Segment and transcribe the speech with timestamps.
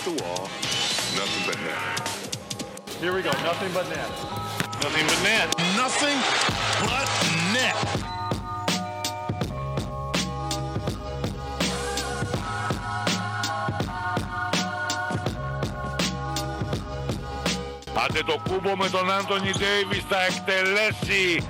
[0.00, 0.42] the wall,
[1.16, 2.06] nothing but net.
[3.00, 3.30] Here we go.
[3.42, 4.10] Nothing but net.
[4.82, 5.48] Nothing but net.
[5.76, 6.18] Nothing
[6.86, 7.08] but
[7.52, 7.76] net.
[18.04, 21.42] Άντε το κούμπο με τον Άντωνι Ντέιβις θα εκτελέσει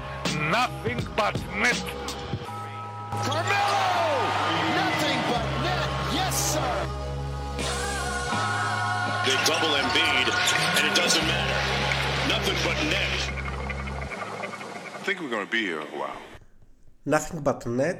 [0.53, 2.00] nothing but net.
[17.06, 18.00] Nothing but net,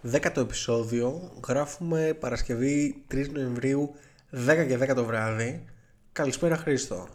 [0.00, 1.32] δέκατο επεισόδιο.
[1.48, 3.94] Γράφουμε Παρασκευή 3 Νοεμβρίου,
[4.30, 5.64] 10 και 10 το βράδυ.
[6.12, 7.08] Καλησπέρα Χρήστο.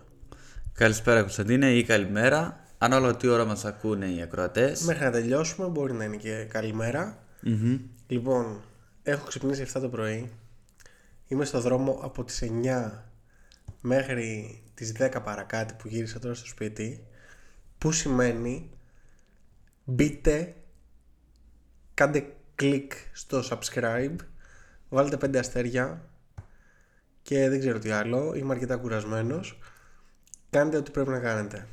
[0.73, 2.59] Καλησπέρα Κωνσταντίνε ή καλημέρα.
[2.77, 4.81] Αν όλο τι ώρα μας ακούνε οι ακροατές.
[4.81, 7.23] Μέχρι να τελειώσουμε, μπορεί να είναι και καλημέρα.
[8.07, 8.61] Λοιπόν,
[9.03, 10.31] έχω ξυπνήσει 7 το πρωί.
[11.27, 13.03] Είμαι στο δρόμο από τις 9
[13.81, 17.03] μέχρι τις 10 παρακάτω που γύρισα τώρα στο σπίτι.
[17.77, 18.69] Που σημαίνει
[19.83, 20.55] μπείτε,
[21.93, 24.15] κάντε κλικ στο subscribe,
[24.89, 26.05] βάλτε 5 αστέρια
[27.21, 28.33] και δεν ξέρω τι άλλο.
[28.35, 29.59] Είμαι αρκετά κουρασμένος.
[30.49, 31.67] Κάντε ό,τι πρέπει να κάνετε.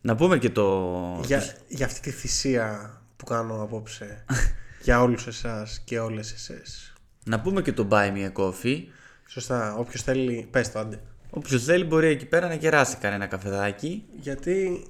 [0.00, 1.20] Να πούμε και το...
[1.24, 4.24] για, για αυτή τη θυσία που κάνω απόψε
[4.84, 6.92] για όλους εσάς και όλες εσές.
[7.24, 8.82] Να πούμε και το Buy Me a Coffee.
[9.26, 11.00] Σωστά, όποιος θέλει, πες το άντε.
[11.30, 14.04] Όποιος θέλει μπορεί εκεί πέρα να κεράσει κανένα καφεδάκι.
[14.20, 14.86] Γιατί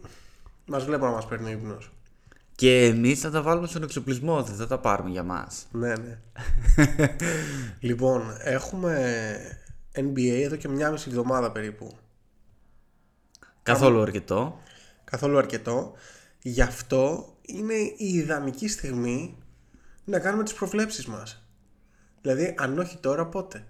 [0.67, 1.91] μας βλέπω να μας παίρνει ο ύπνος.
[2.55, 5.67] Και εμείς θα τα βάλουμε στον εξοπλισμό, δεν θα τα πάρουμε για μας.
[5.73, 6.19] Ναι, ναι.
[7.89, 9.37] λοιπόν, έχουμε
[9.93, 11.97] NBA εδώ και μια μισή εβδομάδα περίπου.
[13.63, 14.61] Καθόλου αρκετό.
[15.05, 15.93] Καθόλου αρκετό.
[16.43, 19.39] Γι' αυτό είναι η ιδανική στιγμή
[20.05, 21.49] να κάνουμε τις προβλέψεις μας.
[22.21, 23.67] Δηλαδή, αν όχι τώρα, πότε;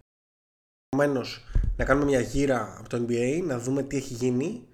[0.88, 1.44] Επομένως,
[1.76, 4.66] να κάνουμε μια γύρα από το NBA, να δούμε τι έχει γίνει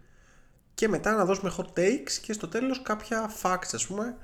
[0.75, 4.17] και μετά να δώσουμε hot takes και στο τέλος κάποια facts, ας πούμε,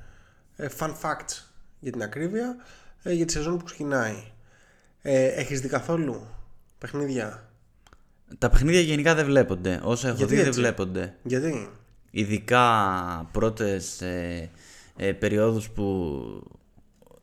[0.56, 1.42] ε, fun facts
[1.80, 2.56] για την ακρίβεια,
[3.02, 4.22] ε, για τη σεζόν που ξεκινάει.
[5.02, 6.26] Ε, έχεις δει καθόλου
[6.78, 7.50] παιχνίδια;
[8.38, 9.80] Τα παιχνίδια γενικά δεν βλέπονται.
[9.82, 11.14] Όσα έχω Γιατί δει δεν έτσι; βλέπονται.
[11.22, 11.70] Γιατί;
[12.10, 12.68] Ειδικά
[13.32, 14.50] πρώτες ε,
[14.96, 16.16] ε, περιόδους που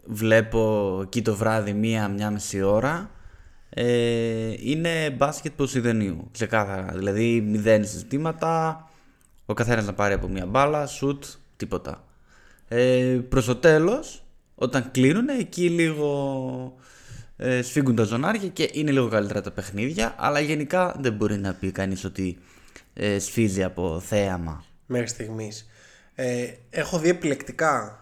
[0.05, 3.09] βλέπω εκεί το βράδυ μία, μία μισή ώρα
[3.78, 6.94] ε, είναι μπάσκετ Ποσειδενίου, ξεκάθαρα.
[6.94, 8.84] Δηλαδή μηδέν συζητήματα,
[9.46, 11.24] ο καθένας να πάρει από μία μπάλα, σουτ,
[11.58, 12.03] τίποτα.
[12.68, 14.24] Ε, προς το τέλος,
[14.56, 16.78] όταν κλείνουν, εκεί λίγο
[17.38, 21.53] ε, σφίγγουν τα ζωνάρια και είναι λίγο καλύτερα τα παιχνίδια, αλλά γενικά δεν μπορεί να
[21.53, 22.38] πει κανείς ότι
[22.94, 24.63] ε, σφίζει από θέαμα.
[24.86, 25.69] μέχρι στιγμής.
[26.16, 28.00] Ε, έχω δει επιλεκτικά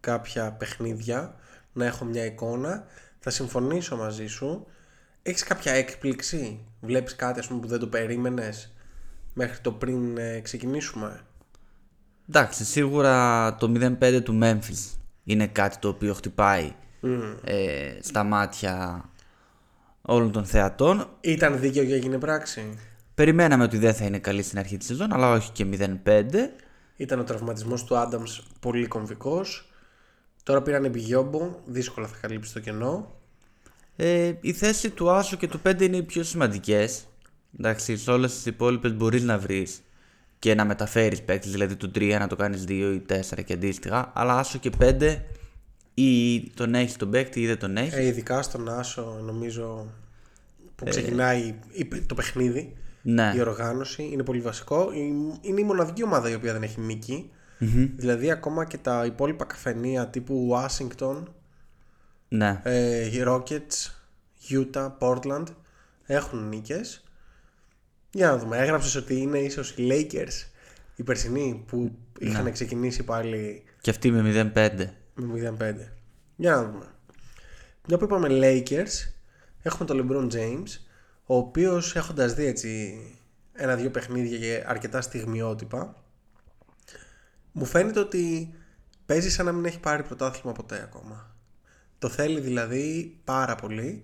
[0.00, 1.34] κάποια παιχνίδια,
[1.72, 2.84] να έχω μια εικόνα.
[3.18, 4.66] Θα συμφωνήσω μαζί σου.
[5.22, 8.72] Έχεις κάποια έκπληξη, βλέπεις κάτι ας πούμε, που δεν το περίμενες
[9.34, 11.20] μέχρι το πριν ε, ξεκινήσουμε;
[12.28, 16.72] Εντάξει, σίγουρα το 0-5 του Memphis είναι κάτι το οποίο χτυπάει
[17.44, 19.04] ε, στα μάτια
[20.02, 21.08] όλων των θεατών.
[21.20, 22.78] Ήταν δίκαιο και έγινε πράξη;
[23.14, 25.66] Περιμέναμε ότι δεν θα είναι καλή στην αρχή της σεζόν, αλλά όχι και
[26.04, 26.24] 0-5.
[26.96, 29.72] Ήταν ο τραυματισμός του Άνταμς πολύ κομβικός.
[30.42, 33.21] Τώρα πήραν Μπιγιόμπο, δύσκολα θα καλύψει το κενό.
[33.96, 37.06] Ε, η θέση του Άσου και του 5 είναι οι πιο σημαντικές.
[37.58, 39.82] Εντάξει, σε όλες τις υπόλοιπες μπορείς να βρεις
[40.38, 44.12] και να μεταφέρεις παίκτες, δηλαδή του 3 να το κάνεις 2 ή 4 και αντίστοιχα.
[44.14, 45.22] Αλλά Άσο και 5
[45.94, 47.94] ή τον έχεις τον παίκτη ή δεν τον έχεις.
[47.94, 49.86] Ε, ειδικά στον Άσο νομίζω
[50.74, 52.76] που ξεκινάει η- το παιχνίδι.
[53.02, 53.32] ναι.
[53.36, 54.90] Η οργάνωση είναι πολύ βασικό.
[54.92, 57.30] Η- Είναι η μοναδική ομάδα η οποία δεν έχει νίκη.
[57.96, 61.22] Δηλαδή ακόμα και τα υπόλοιπα καφενεία τύπου Washington,
[62.32, 62.60] ναι.
[62.62, 63.90] ε, οι Rockets,
[64.48, 65.46] Utah, Portland
[66.04, 67.04] έχουν νίκες.
[68.10, 68.58] Για να δούμε.
[68.58, 70.46] Έγραψες ότι είναι ίσως οι Lakers
[70.96, 74.86] οι περσινοί που είχαν ξεκινήσει πάλι Και αυτή με 0-5.
[75.14, 75.74] με 0-5.
[76.36, 76.86] Για να δούμε.
[77.88, 79.12] Μια που είπαμε Lakers,
[79.62, 80.68] έχουμε τον LeBron James,
[81.24, 83.00] ο οποίος έχοντας δει έτσι
[83.52, 86.04] ένα-δύο παιχνίδια και αρκετά στιγμιότυπα,
[87.52, 88.54] μου φαίνεται ότι
[89.06, 91.31] παίζει σαν να μην έχει πάρει πρωτάθλημα ποτέ ακόμα.
[92.02, 94.02] Το θέλει δηλαδή πάρα πολύ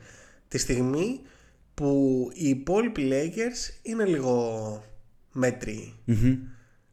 [0.48, 1.20] τη στιγμή
[1.74, 4.84] που οι υπόλοιποι Lakers είναι λίγο
[5.32, 5.94] μέτριοι.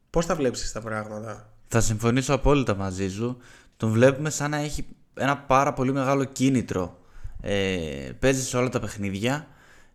[0.10, 3.38] Πώς τα βλέπεις εσύ τα πράγματα; Θα συμφωνήσω απόλυτα μαζί σου.
[3.78, 7.00] Τον βλέπουμε σαν να έχει ένα πάρα πολύ μεγάλο κίνητρο.
[7.42, 9.48] Ε, παίζει σε όλα τα παιχνίδια,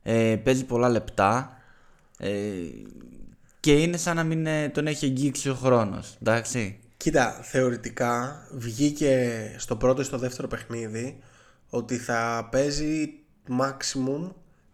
[0.03, 1.57] ε, παίζει πολλά λεπτά
[2.19, 2.31] ε,
[3.61, 6.17] και είναι σαν να μην ε, τον έχει αγγίξει ο χρόνος.
[6.23, 6.79] Εντάξει.
[7.01, 11.19] Κοίτα, θεωρητικά βγήκε στο πρώτο ή στο δεύτερο παιχνίδι
[11.69, 13.13] ότι θα παίζει
[13.49, 14.33] maximum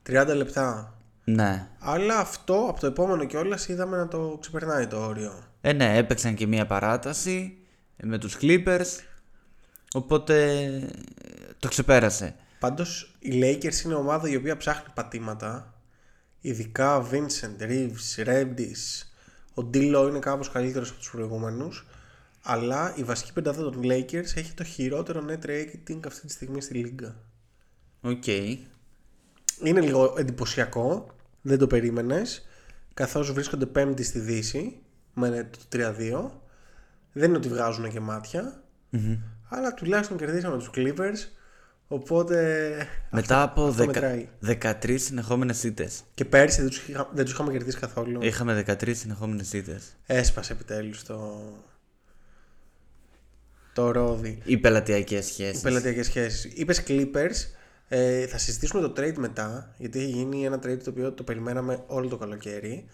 [0.08, 0.98] 30 λεπτά.
[1.24, 1.68] Ναι.
[1.78, 5.44] Αλλά αυτό από το επόμενο κιόλας είδαμε να το ξεπερνάει το όριο.
[5.60, 7.58] Ε, ναι, έπαιξαν και μία παράταση
[7.96, 9.00] ε, με τους Clippers,
[9.92, 10.88] οπότε ε,
[11.58, 12.34] το ξεπέρασε.
[12.58, 15.74] Πάντως οι Lakers είναι ομάδα η οποία ψάχνει πατήματα.
[16.40, 19.06] Ειδικά Vincent, Reeves, Reddish.
[19.54, 21.86] Ο Ντίλο είναι κάπως καλύτερος από τους προηγούμενους.
[22.48, 26.74] Αλλά η βασική πεντάδα των Lakers έχει το χειρότερο net rating αυτή τη στιγμή στη
[26.74, 27.16] λίγκα.
[28.00, 28.26] Οκ.
[29.64, 31.06] Είναι λίγο εντυπωσιακό,
[31.42, 32.46] δεν το περίμενες,
[32.94, 34.78] καθώς βρίσκονται πέμπτη στη Δύση
[35.14, 36.30] με το 3-2.
[37.12, 38.60] Δεν είναι ότι βγάζουν και ματια
[39.48, 41.28] αλλά τουλάχιστον κερδίσαμε τους Clippers,
[41.88, 42.70] οπότε
[43.10, 44.28] Μετά αυτό- από αυτό δεκα- μετράει.
[44.40, 46.02] 13 συνεχόμενες ήττες.
[46.14, 48.22] Και πέρσι δεν τους, είχα- δεν τους είχαμε κερδίσει καθόλου.
[48.22, 49.96] Είχαμε 13 συνεχόμενες ήττες.
[50.06, 51.42] Έσπασε επιτέλους το,
[53.76, 54.38] το ρόδι.
[54.44, 55.60] Οι πελατειακές σχέσεις.
[55.60, 56.52] Πελατειακές σχέσεις.
[56.54, 57.34] Είπες Clippers.
[57.88, 61.84] Ε, θα συζητήσουμε το trade μετά, γιατί έχει γίνει ένα trade το οποίο το περιμέναμε
[61.86, 62.86] όλο το καλοκαίρι.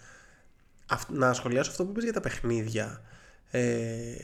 [0.86, 3.02] Αυ- να σχολιάσω αυτό που είπες για τα παιχνίδια.
[3.50, 4.14] Ε,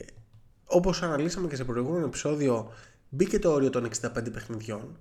[0.65, 2.71] όπως αναλύσαμε και σε προηγούμενο επεισόδιο,
[3.09, 4.99] μπήκε το όριο των 65 παιχνιδιών.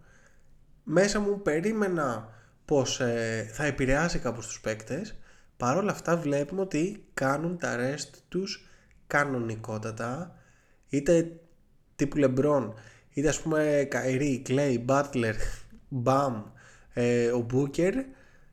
[0.84, 2.28] Μέσα μου περίμενα
[2.64, 5.14] πως ε, θα επηρεάσει κάπως τους παίκτες.
[5.56, 8.68] Παρ' όλα αυτά βλέπουμε ότι κάνουν τα rest τους
[9.06, 10.36] κανονικότατα.
[10.88, 11.40] Είτε
[11.98, 12.74] τύπου Λεμπρόν,
[13.12, 15.34] είτε ας πούμε Καϊρή, Κλέι, Μπάτλερ,
[15.88, 16.42] Μπαμ,
[16.92, 17.94] ε, ο Μπούκερ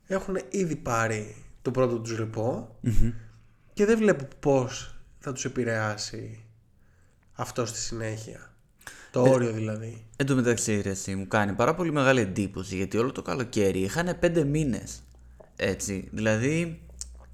[0.08, 2.76] έχουν ήδη πάρει το πρώτο τους ρηπο
[3.74, 6.44] και δεν βλέπω πώς θα τους επηρεάσει
[7.34, 8.54] αυτό στη συνέχεια.
[9.12, 10.06] Το όριο δηλαδή.
[10.16, 13.80] Εν τω μεταξύ, ρε, εσύ, μου κάνει πάρα πολύ μεγάλη εντύπωση γιατί όλο το καλοκαίρι
[13.80, 15.02] είχαν πέντε μήνες.
[15.56, 16.10] Έτσι.
[16.12, 16.82] Δηλαδή,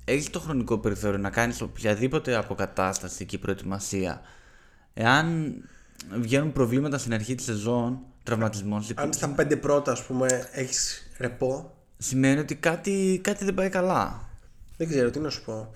[0.05, 4.21] έχεις το χρονικό περιθώριο να κάνεις οποιαδήποτε αποκατάσταση και προετοιμασία.
[4.93, 5.55] Εάν
[6.09, 11.73] βγαίνουν προβλήματα στην αρχή της σεζόν, τραυματισμός, Αν στα πέντε πρώτα ας πούμε έχεις ρεπό,
[11.97, 14.29] σημαίνει ότι κάτι, κάτι δεν πάει καλά.
[14.77, 15.73] δεν ξέρω τι να σου πω.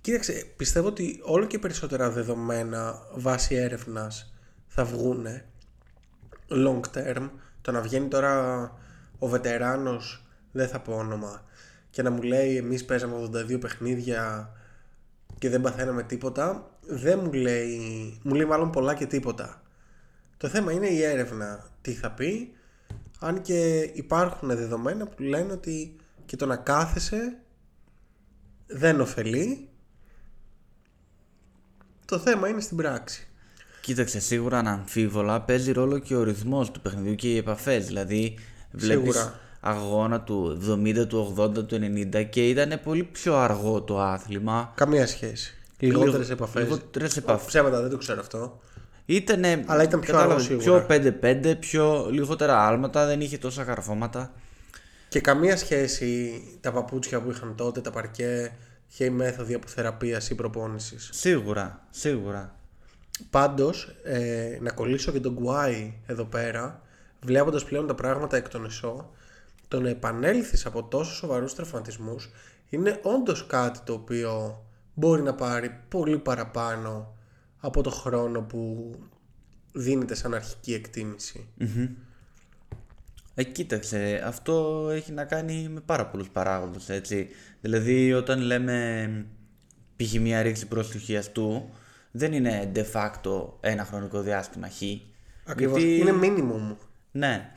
[0.00, 4.32] Κοίταξε, πιστεύω ότι όλο και περισσότερα δεδομένα βάσει έρευνας
[4.66, 5.44] θα βγούνε
[6.48, 7.30] long term.
[7.62, 8.62] Το να βγαίνει τώρα
[9.18, 11.44] ο βετεράνος, δεν θα πω όνομα,
[11.90, 14.50] και να μου λέει εμείς παίζαμε 82 παιχνίδια
[15.38, 19.59] και δεν παθαίναμε τίποτα, δεν μου λέει, μου λέει μάλλον πολλά και τίποτα.
[20.40, 22.52] Το θέμα είναι η έρευνα τι θα πει,
[23.18, 25.96] αν και υπάρχουν δεδομένα που λένε ότι
[26.26, 27.36] και το να κάθεσαι
[28.66, 29.68] δεν ωφελεί.
[32.04, 33.28] Το θέμα είναι στην πράξη.
[33.80, 37.86] Κοίταξε, σίγουρα αναμφίβολα παίζει ρόλο και ο ρυθμός του παιχνιδιού και οι επαφές.
[37.86, 38.38] Δηλαδή,
[38.72, 39.40] βλέπεις Σίγουρα.
[39.60, 44.72] αγώνα του 70, του 80, του 90 και ήταν πολύ πιο αργό το άθλημα.
[44.76, 45.54] Καμία σχέση.
[45.78, 46.62] Λιγότερες Λίγο- επαφές.
[46.62, 47.46] λιγότερες επαφές.
[47.46, 48.60] Ψέματα, δεν το ξέρω αυτό.
[49.10, 50.86] Ήτανε, Αλλά ήταν πιο κατάλαβες, αργό σίγουρα.
[50.86, 54.32] Πιο 5-5, πιο λιγότερα άλματα, δεν είχε τόσα καρφώματα.
[55.08, 58.52] Και καμία σχέση τα παπούτσια που είχαν τότε, τα παρκέ
[58.96, 61.08] και η μέθοδοι αποθεραπείας ή προπόνησης.
[61.12, 62.54] Σίγουρα, σίγουρα.
[63.30, 66.82] Πάντως, ε, να κολλήσω και τον Γκουάι εδώ πέρα,
[67.20, 69.10] βλέποντας πλέον τα πράγματα εκ των εσώ,
[69.68, 72.30] το να επανέλθεις από τόσο σοβαρούς τραυματισμούς
[72.68, 74.62] είναι όντως κάτι το οποίο
[74.94, 77.14] μπορεί να πάρει πολύ παραπάνω
[77.60, 78.94] από το χρόνο που
[79.72, 81.46] δίνεται σαν αρχική εκτίμηση.
[83.34, 87.28] Ε, κοίταξε, αυτό έχει να κάνει με πάρα πολλούς παράγοντες, έτσι.
[87.60, 89.26] Δηλαδή, όταν λέμε
[89.96, 90.12] π.χ.
[90.14, 91.68] μια ρήξη προς του χιαστού,
[92.10, 94.82] δεν είναι de facto ένα χρονικό διάστημα χ.
[95.44, 95.82] Ακριβώς.
[95.82, 96.76] Γιατί- Είναι minimum.
[97.10, 97.50] Ναι.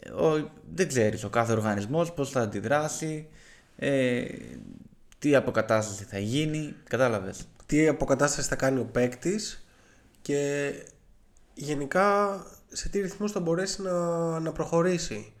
[0.00, 3.26] Ε, Ο, δεν ξέρεις ο κάθε οργανισμός πώς θα αντιδράσει,
[3.76, 4.24] ε,
[5.18, 7.46] τι αποκατάσταση θα γίνει, κατάλαβες.
[7.66, 9.66] Τι αποκατάσταση θα κάνει ο παίκτης
[10.22, 10.72] και
[11.54, 12.36] γενικά
[12.68, 15.32] σε τι ρυθμούς θα μπορέσει να, να προχωρήσει.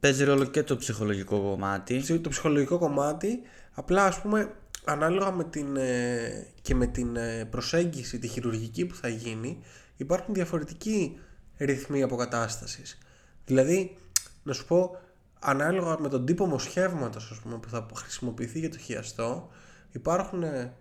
[0.00, 1.98] Παίζει ρόλο και το ψυχολογικό κομμάτι.
[1.98, 3.40] Ψη- Το ψυχολογικό κομμάτι,
[3.72, 4.52] απλά ας πούμε
[4.84, 9.62] ανάλογα με την, ε, και με την ε, προσέγγιση, τη χειρουργική που θα γίνει,
[9.96, 11.18] υπάρχουν διαφορετικοί
[11.56, 12.98] ρυθμοί αποκατάστασης.
[13.44, 13.96] Δηλαδή,
[14.42, 15.00] να σου πω,
[15.40, 19.50] ανάλογα με τον τύπο μοσχεύματος ας πούμε, που θα χρησιμοποιηθεί για το χιαστό,
[19.90, 20.72] υπάρχουν ε,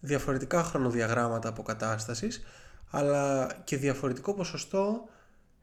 [0.00, 2.42] διαφορετικά χρονοδιαγράμματα αποκατάστασης,
[2.90, 5.08] αλλά και διαφορετικό ποσοστό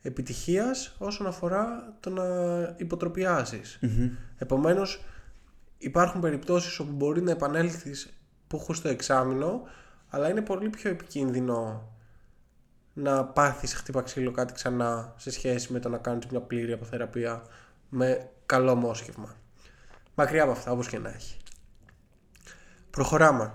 [0.01, 2.25] επιτυχίας όσον αφορά το να
[2.77, 3.79] υποτροπιάσεις.
[4.37, 5.03] Επομένως,
[5.77, 8.09] υπάρχουν περιπτώσεις όπου μπορεί να επανέλθεις
[8.47, 9.61] που έχω στο εξάμεινο,
[10.09, 11.89] αλλά είναι πολύ πιο επικίνδυνο
[12.93, 17.43] να πάθεις χτύπα ξύλο κάτι ξανά σε σχέση με το να κάνεις μια πλήρη αποθεραπεία
[17.89, 19.35] με καλό μόσχευμα.
[20.15, 21.37] Μακριά από αυτά, όπως και να έχει.
[22.89, 23.53] Προχωράμε.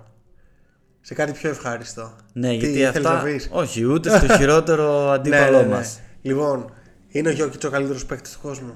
[1.01, 2.17] Σε κάτι πιο ευχάριστο.
[2.33, 3.13] Ναι, Τι γιατί θέλεις αυτά.
[3.13, 6.01] να πεις; Όχι, ούτε στο χειρότερο αντίπαλό μας.
[6.23, 6.73] Λοιπόν,
[7.09, 8.75] είναι ο Γιώκητς ο καλύτερος παίκτης του κόσμου.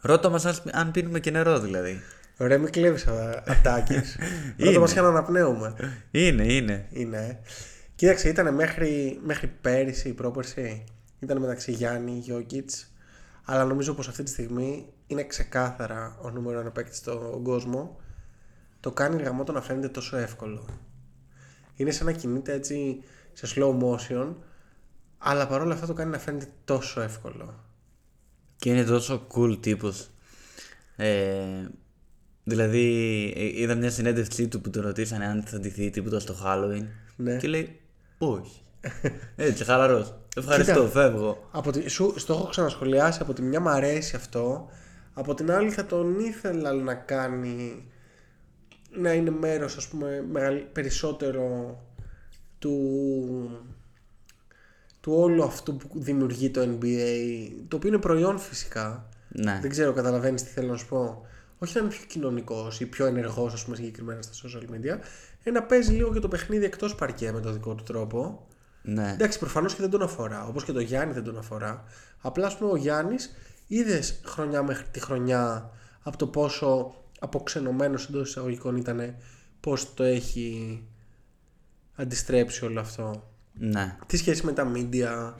[0.00, 2.00] Ρώτα μας αν, αν πίνουμε και νερό δηλαδή.
[2.38, 3.06] Ωραία, μην κλέβεις
[3.46, 4.16] ατάκες.
[4.56, 5.74] Πρώτα μας είχαν αναπνέουμε.
[6.10, 6.86] Είναι, είναι.
[6.90, 7.38] Είναι.
[7.94, 10.84] Κοίταξε, ήταν μέχρι, μέχρι πέρυσι ή πρόπερσι.
[11.18, 12.92] Ήταν μεταξύ Γιάννη, Γιώκητς.
[13.44, 18.00] Αλλά νομίζω πως αυτή τη στιγμή είναι ξεκάθαρα ο νούμερο ένα παίκτης στον κόσμο.
[18.80, 20.64] Το κάνει γαμό το να φαίνεται τόσο εύκολο.
[21.76, 23.02] Είναι σαν να κινείται έτσι
[23.32, 24.34] σε slow motion,
[25.18, 27.54] αλλά παρόλα αυτά το κάνει να φαίνεται τόσο εύκολο.
[28.56, 30.10] Και είναι τόσο cool τύπος.
[30.96, 31.68] Ε,
[32.44, 32.84] δηλαδή,
[33.36, 36.86] ε, είδα μια συνέντευξή του που τον ρωτήσανε αν θα ντυθεί τίποτα στο Halloween.
[37.16, 37.36] Ναι.
[37.36, 37.80] Και λέει,
[38.18, 38.62] όχι.
[39.36, 40.14] Έτσι, χαλαρός.
[40.36, 40.88] Ευχαριστώ, Κοίτα.
[40.88, 41.48] φεύγω.
[41.52, 44.68] Από τη, σου, στο έχω ξανασχολιάσει, από τη μια μ' αρέσει αυτό,
[45.14, 47.84] από την άλλη θα τον ήθελα να κάνει
[49.00, 51.76] να είναι μέρος ας πούμε μεγαλ- περισσότερο
[52.58, 52.78] του,
[55.00, 59.58] του όλου αυτού που δημιουργεί το NBA το οποίο είναι προϊόν φυσικά Ναι.
[59.62, 61.26] δεν ξέρω καταλαβαίνεις τι θέλω να σου πω
[61.58, 64.98] όχι να είναι πιο κοινωνικός ή πιο ενεργός ας πούμε συγκεκριμένα στα social media
[65.42, 68.46] ε, να παίζει λίγο και το παιχνίδι εκτός παρκέ με τον δικό του τρόπο
[68.82, 69.12] Ναι.
[69.12, 70.46] Εντάξει, προφανώς και δεν τον αφορά.
[70.46, 71.84] Όπως και το Γιάννη δεν τον αφορά.
[72.20, 73.34] Απλά, ας πούμε, ο Γιάννης
[73.66, 75.70] είδες χρονιά μέχρι τη χρονιά
[76.02, 79.14] από το πόσο αποξενωμένος εντός εισαγωγικών ήταν,
[79.60, 80.82] πώς το έχει
[81.94, 83.30] αντιστρέψει όλο αυτό.
[83.52, 83.96] Ναι.
[84.06, 85.32] Τι σχέση με τα media,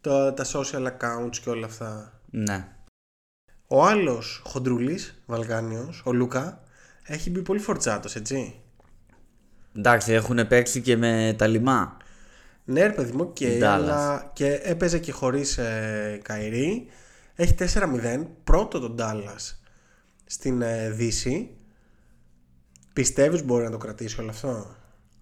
[0.00, 2.20] τα, τα social accounts και όλα αυτά.
[2.30, 2.68] Ναι.
[3.66, 6.62] Ο άλλος χοντρούλης, Βαλκάνιο, ο Λούκα,
[7.02, 8.54] έχει μπει πολύ φορτσάτος, έτσι.
[9.76, 11.96] Εντάξει, έχουν παίξει και με τα λιμά.
[12.64, 13.62] Ναι, ρε παιδί μου, OK, Dallas.
[13.62, 16.86] αλλά και έπαιζε και χωρίς ε, Kyrie.
[17.34, 19.59] Έχει 4-0, πρώτο τον Dallas
[20.30, 21.50] στην ε, Δύση.
[22.92, 24.66] Πιστεύεις μπορεί να το κρατήσει όλο αυτό;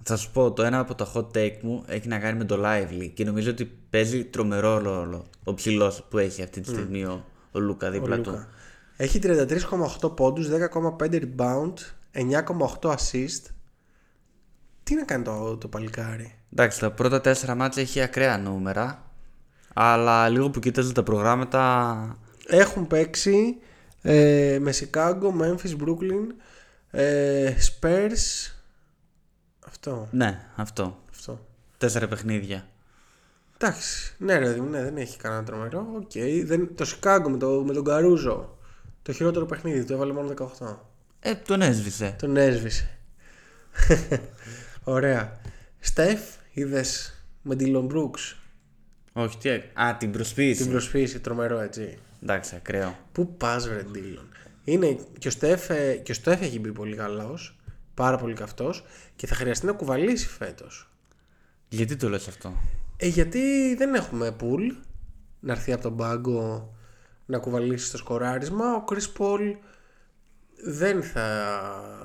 [0.02, 2.62] Θα σου πω, το ένα από τα hot take μου έχει να κάνει με το
[2.64, 7.24] Lively και νομίζω ότι παίζει τρομερό ρόλο ο ψηλός που έχει αυτή τη στιγμή ο,
[7.52, 8.30] ο Λούκα δίπλα Ο του.
[8.30, 8.48] Λούκα.
[8.96, 10.48] Έχει 33,8 πόντους,
[10.98, 11.74] 10,5 rebound,
[12.12, 13.42] 9,8 assist.
[14.82, 19.12] Τι να κάνει το, το παλικάρι; Εντάξει, τα πρώτα τέσσερα μάτια έχει ακραία νούμερα.
[19.74, 22.18] Αλλά λίγο που κοίταζε τα προγράμματα.
[22.46, 23.58] Έχουν παίξει
[24.02, 26.26] ε, με Chicago, Memphis, Brooklyn,
[26.90, 28.52] ε, Spurs.
[29.66, 30.08] Αυτό.
[30.10, 30.98] Ναι, αυτό.
[31.10, 31.46] αυτό.
[31.78, 32.68] Τέσσερα παιχνίδια.
[33.60, 35.86] Εντάξει, ναι, ρε, παιδί μου, ναι, δεν έχει κανένα τρομερό.
[35.96, 36.12] Οκ,
[36.44, 38.58] δεν, το Chicago με, το, με τον Καρούζο.
[39.02, 40.76] Το χειρότερο παιχνίδι, το έβαλε μόνο 18.
[41.20, 42.16] Ε, τον έσβησε.
[42.18, 42.98] Τον έσβησε.
[44.84, 45.40] Ωραία.
[45.80, 46.20] Στεφ,
[46.52, 48.36] είδες με Dylan Brooks.
[49.12, 50.62] Όχι, τι έ- Α, την προσποίηση.
[50.62, 51.98] Την προσφύση, τρομερό έτσι.
[52.22, 52.98] Εντάξει, ακραίο.
[53.12, 54.26] Πού πας, βρε Dylan;
[54.64, 57.56] Είναι και ο Στεφ, ε, και ο Στεφ έχει μπει πολύ καλός.
[57.94, 58.84] Πάρα πολύ καυτός.
[59.16, 60.90] Και θα χρειαστεί να κουβαλήσει φέτος.
[61.68, 62.52] Γιατί το λες αυτό;
[62.96, 64.76] Ε, γιατί δεν έχουμε pool
[65.40, 66.72] να έρθει από τον πάγκο
[67.26, 68.75] να κουβαλήσει το σκοράρισμα.
[68.75, 69.56] Ο Chris Paul
[70.64, 71.25] δεν θα,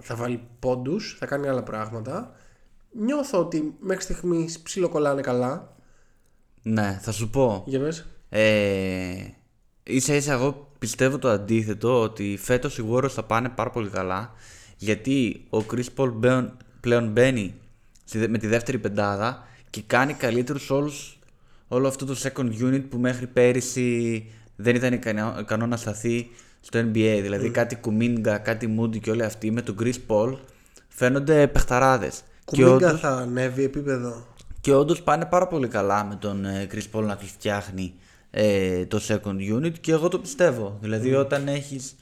[0.02, 2.36] θα βάλει πόντους, θα κάνει άλλα πράγματα.
[2.92, 5.76] Νιώθω ότι μέχρι στιγμής ψιλοκολλάνε καλά.
[6.62, 7.64] Ναι, θα σου πω.
[7.68, 8.06] Για πες.
[8.30, 9.16] Ε,
[9.84, 14.34] ίσα ίσα εγώ πιστεύω το αντίθετο ότι φέτος οι Warriors θα πάνε πάρα πολύ καλά
[14.78, 17.54] γιατί ο Chris Paul πλέον, πλέον μπαίνει
[18.04, 21.20] στη δε- με τη δεύτερη πεντάδα και κάνει καλύτερους όλους
[21.68, 24.26] όλο αυτό το second unit που μέχρι πέρυσι
[24.56, 26.30] δεν ήταν ικανό, ικανό να σταθεί
[26.62, 30.38] στο NBA δηλαδή κάτι Κουμίνγκα, κάτι Moody και όλοι αυτοί με τον Chris Paul
[30.88, 32.24] φαίνονται παιχταράδες.
[32.46, 34.28] Και Κουμίγκα όντως- θα ανέβει επίπεδο.
[34.62, 37.94] και όντως πάνε πάρα πολύ καλά με τον ε, Chris Paul να τους φτιάχνει
[38.36, 40.78] ε, το second unit και εγώ το πιστεύω.
[40.82, 41.96] Δηλαδή όταν έχεις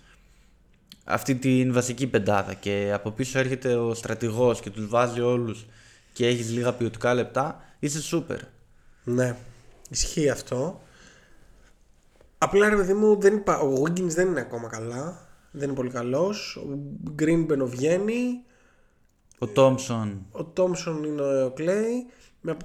[1.04, 5.66] αυτή την βασική πεντάδα και από πίσω έρχεται ο στρατηγός και τους βάζει όλους
[6.14, 8.40] και έχεις λίγα ποιοτικά λεπτά, είσαι σούπερ.
[9.04, 9.36] Ναι,
[9.90, 10.82] ισχύει αυτό.
[12.38, 13.60] Απλά ρε παιδί μου, δεν υπά...
[13.60, 15.28] ο Wiggins δεν είναι ακόμα καλά.
[15.52, 16.56] Δεν είναι πολύ καλός.
[16.56, 16.80] Ο
[17.20, 18.44] Green μπαινοβγαίνει.
[19.40, 22.12] Ο Τόμψον, Ο Τόμσον είναι ο Clay.
[22.42, 22.58] Με...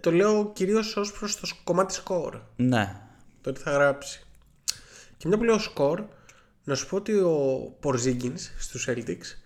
[0.00, 2.40] Το λέω κυρίως ως προς το σ- κομμάτι σκορ.
[2.56, 2.96] ναι,
[3.40, 4.26] Το τι θα γράψει.
[5.16, 6.04] Και μια που λέω σκορ,
[6.64, 9.36] να σου πω ότι ο Porzingis στους Celtics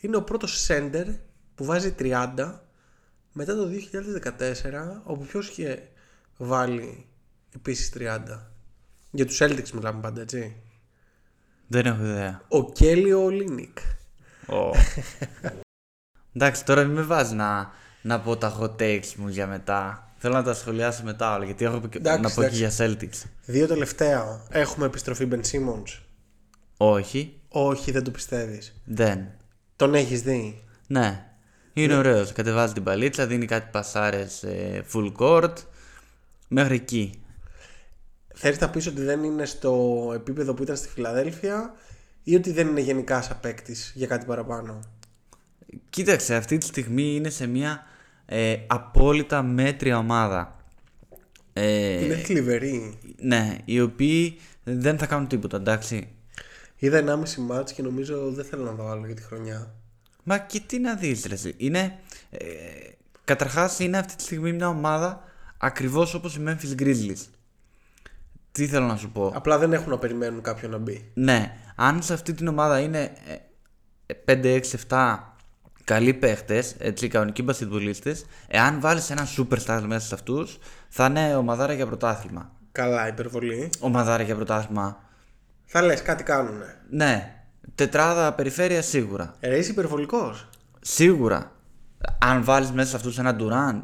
[0.00, 1.06] είναι ο πρώτος sender
[1.54, 2.54] που βάζει 30
[3.32, 3.68] μετά το
[4.24, 5.88] 2014 όπου ποιος είχε
[6.36, 7.06] βάλει
[7.54, 8.20] επίσης 30.
[9.10, 10.56] Για τους Celtics μιλάμε πάντα έτσι.
[11.66, 12.42] δεν έχω ιδέα.
[12.48, 13.78] Ο Κέλιο Ολίνικ.
[14.46, 14.70] Ω.
[16.34, 17.70] Εντάξει, τώρα μην με βάζεις να,
[18.02, 20.11] να πω τα hot takes μου για μετά.
[20.24, 22.58] Θέλω να τα σχολιάσω μετά όλα, γιατί έχω και- Εντάξει, να πω και εντάξει.
[22.58, 23.28] για Celtics.
[23.44, 24.42] Δύο τελευταία.
[24.50, 25.98] Έχουμε επιστροφή Ben Simmons.
[26.76, 28.72] Όχι, Όχι, δεν το πιστεύεις.
[28.84, 29.26] δεν.
[29.76, 31.26] Τον έχεις δει; Ναι.
[31.72, 32.32] Είναι ωραίος.
[32.32, 35.52] Κατεβάζει την παλίτσα, δίνει κάτι πασάρες ε, full court.
[36.48, 37.22] Μέχρι εκεί.
[38.34, 41.74] Θες να πεις ότι δεν είναι στο επίπεδο που ήταν στη Φιλαδέλφια
[42.22, 44.80] ή ότι δεν είναι γενικά σαν παίκτης για κάτι παραπάνω;
[45.90, 47.86] Κοίταξε, αυτή τη στιγμή είναι σε μια
[48.34, 50.56] ε, απόλυτα μέτρια ομάδα.
[51.52, 52.98] Ε, Είναι θλιβερή.
[53.20, 56.08] ναι, οι οποίοι δεν θα κάνουν τίποτα, εντάξει.
[56.76, 59.74] Είδα 1,5 μάτς και νομίζω δεν θέλω να δω άλλο για τη χρονιά.
[60.22, 61.54] Μα και τι να δεις ρε εσύ.
[61.56, 61.98] Είναι,
[62.30, 62.46] ε,
[63.24, 65.22] καταρχάς είναι αυτή τη στιγμή μια ομάδα
[65.58, 67.24] ακριβώς όπως οι Memphis Grizzlies.
[68.52, 71.10] Τι θέλω να σου πω; Απλά δεν έχουν να περιμένουν κάποιον να μπει.
[71.14, 73.12] Ναι, αν σε αυτή την ομάδα είναι
[74.26, 75.18] ε, 5-6-7
[75.84, 80.58] καλοί παίχτες, έτσι κανονικοί μπασκετμπολίστες, εάν βάλεις έναν superstar μέσα σε αυτούς,
[80.88, 82.50] θα είναι ομαδάρα για πρωτάθλημα.
[82.72, 83.70] Καλά, υπερβολή.
[83.80, 85.00] Ομαδάρα για πρωτάθλημα.
[85.64, 86.76] Θα λες κάτι κάνουνε.
[86.90, 87.34] Ναι,
[87.74, 89.34] τετράδα περιφέρεια σίγουρα.
[89.40, 90.48] Ε, Ρε, είσαι υπερβολικός.
[90.80, 91.52] Σίγουρα.
[92.18, 93.82] Αν βάλεις μέσα σε αυτούς έναν Durant,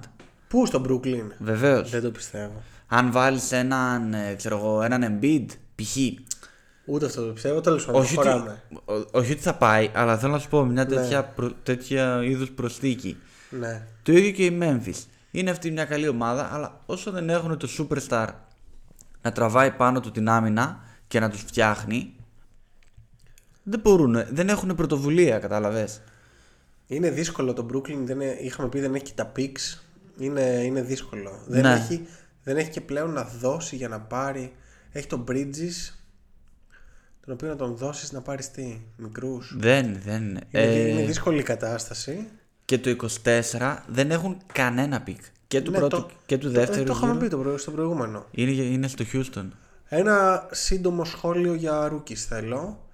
[0.48, 1.90] Πού στο Brooklyn; βεβαίως.
[1.90, 2.62] Δεν το πιστεύω.
[2.86, 5.96] Αν βάλεις έναν, ε, ξέρω εγώ, έναν Embiid, π.χ.
[6.88, 7.60] Ούτε αυτό το πιστεύω.
[7.60, 8.62] Τέλος πάντων, Όχι ότι, χωράμε.
[8.84, 12.50] ό- όχι ότι θα πάει, αλλά θέλω να σου πω μια τέτοια, προ, τέτοια είδους
[12.50, 13.16] προσθήκη.
[13.50, 13.86] Ναι.
[14.02, 15.04] Το ίδιο και η Memphis.
[15.30, 18.26] Είναι αυτή μια καλή ομάδα, αλλά όσο δεν έχουν το superstar
[19.22, 22.14] να τραβάει πάνω του την άμυνα και να τους φτιάχνει,
[23.62, 26.00] δεν μπορούν, δεν έχουν πρωτοβουλία, κατάλαβες.
[26.86, 27.98] Είναι δύσκολο το Brooklyn.
[28.04, 29.78] Δεν είναι- είχαμε πει δεν έχει και τα picks.
[30.18, 31.42] Είναι, είναι δύσκολο.
[31.46, 31.72] Δεν, Ναι.
[31.72, 32.06] έχει,
[32.42, 34.52] δεν έχει και πλέον να δώσει για να πάρει.
[34.92, 35.97] Έχει τον Bridges.
[37.28, 40.22] Τον οποίο να τον δώσεις να πάρεις τι, μικρούς; Δεν, δεν.
[40.22, 42.28] Είναι, ε, είναι δύσκολη η κατάσταση.
[42.64, 45.20] και το 24 δεν έχουν κανένα pick.
[45.46, 46.84] Και του Ναι, πρώτου το- και του Ε, δεύτερου.
[46.84, 47.24] το είχαμε γύρου.
[47.24, 48.26] πει το προ- στο προηγούμενο.
[48.30, 49.48] Είναι, είναι στο Houston.
[49.88, 52.88] Ένα σύντομο σχόλιο για rookies θέλω.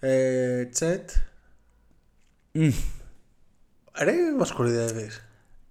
[0.00, 1.10] Ε, Chet.
[4.02, 5.24] Ρε, μας κοροϊδεύεις.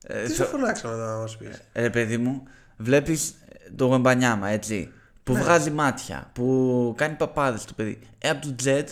[0.03, 2.43] Ε, Τι σου φωνάξαμε εδώ να μας πεις; Ρε παιδί μου,
[2.77, 3.33] βλέπεις
[3.75, 4.91] το Wembanyama, έτσι.
[5.23, 5.35] Ναι.
[5.35, 7.99] Που βγάζει μάτια, που κάνει παπάδες το παιδί.
[8.17, 8.85] Ε, από το Chet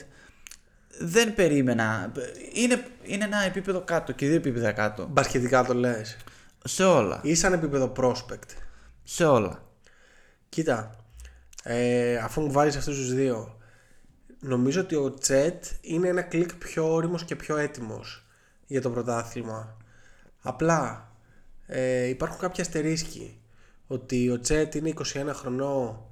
[0.99, 2.11] δεν περίμενα.
[2.53, 5.07] Είναι, είναι ένα επίπεδο κάτω και δύο επίπεδα κάτω.
[5.11, 6.17] Μπασχετικά το λες.
[6.63, 7.19] Σε όλα.
[7.23, 8.49] Ή σαν επίπεδο prospect.
[9.03, 9.63] Σε όλα.
[10.49, 10.95] Κοίτα,
[11.63, 13.57] ε, αφού μου βάλεις αυτούς τους δύο,
[14.39, 18.25] νομίζω ότι ο Τσέτ είναι ένα κλικ πιο όριμος και πιο έτοιμος
[18.67, 19.77] για το πρωτάθλημα.
[20.41, 21.11] Απλά
[21.67, 23.39] ε, υπάρχουν κάποια αστερίσκοι
[23.87, 26.05] ότι ο Τσέτ είναι 21 χρονών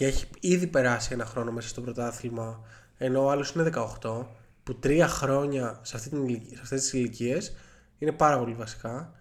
[0.00, 2.60] και έχει ήδη περάσει ένα χρόνο μέσα στο πρωτάθλημα
[2.98, 4.26] ενώ ο άλλος είναι 18
[4.62, 7.56] που τρία χρόνια σε, αυτή την, ηλικία- σε αυτές τις ηλικίες
[7.98, 9.12] είναι πάρα πολύ βασικά.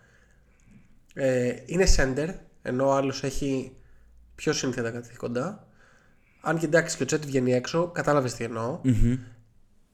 [1.14, 3.72] Ε, είναι center ενώ ο άλλος έχει
[4.36, 5.68] πιο σύνθετα καθήκοντα
[6.42, 8.80] αν και εντάξει και ο Τσέτ βγαίνει έξω κατάλαβες τι εννοω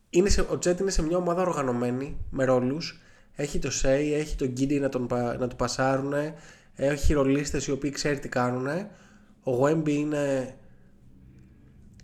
[0.10, 3.00] είναι σε, ο Τσέτ είναι σε μια ομάδα οργανωμένη με ρόλους.
[3.36, 6.14] Έχει το Σέι, έχει τον Γκίντι να, τον, πα- να του πασάρουν
[6.76, 8.68] έχει ρολίστες οι οποίοι ξέρει τι κάνουν
[9.44, 10.56] ο Γουέμπι είναι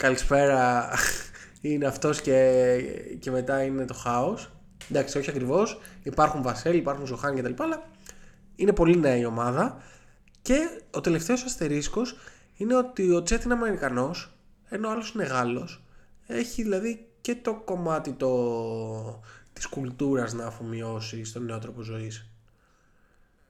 [0.01, 0.89] καλησπέρα.
[1.61, 2.81] Είναι αυτός και,
[3.19, 4.51] και μετά είναι το χάος.
[4.89, 5.79] Εντάξει όχι ακριβώς.
[6.03, 7.83] Υπάρχουν Βασέλ, υπάρχουν Ζοχάν και τα λοιπά αλλά
[8.55, 9.81] είναι πολύ νέα η ομάδα.
[10.41, 12.15] Και ο τελευταίος αστερίσκος
[12.57, 14.33] είναι ότι ο Τσέτ είναι Αμερικανός
[14.69, 15.83] ενώ ο άλλος είναι Γάλλος.
[16.27, 19.21] Έχει δηλαδή και το κομμάτι το...
[19.53, 22.29] της κουλτούρας να αφομοιώσει στον νέο τρόπο ζωής.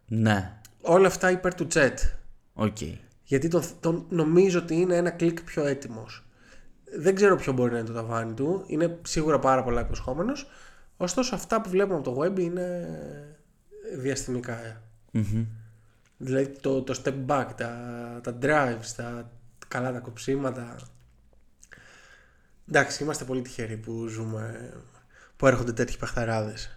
[0.08, 0.60] Ναι.
[0.82, 2.00] όλα αυτά υπέρ του Chet.
[2.54, 2.78] OK.
[3.24, 6.24] γιατί τον, τον νομίζω ότι είναι ένα κλικ πιο έτοιμος
[6.98, 10.48] δεν ξέρω ποιο μπορεί να είναι το ταβάνι του είναι σίγουρα πάρα πολλά υποσχόμενος
[10.98, 12.88] ωστόσο αυτά που βλέπουμε από το Wemby είναι
[13.98, 14.82] διαστημικά
[16.18, 17.72] δηλαδή το, το step back τα,
[18.24, 19.32] τα drives τα
[19.68, 20.76] καλά τα κοψίματα
[22.70, 24.74] εντάξει είμαστε πολύ τυχεροί που ζούμε
[25.38, 26.76] που έρχονται τέτοιοι παχταράδες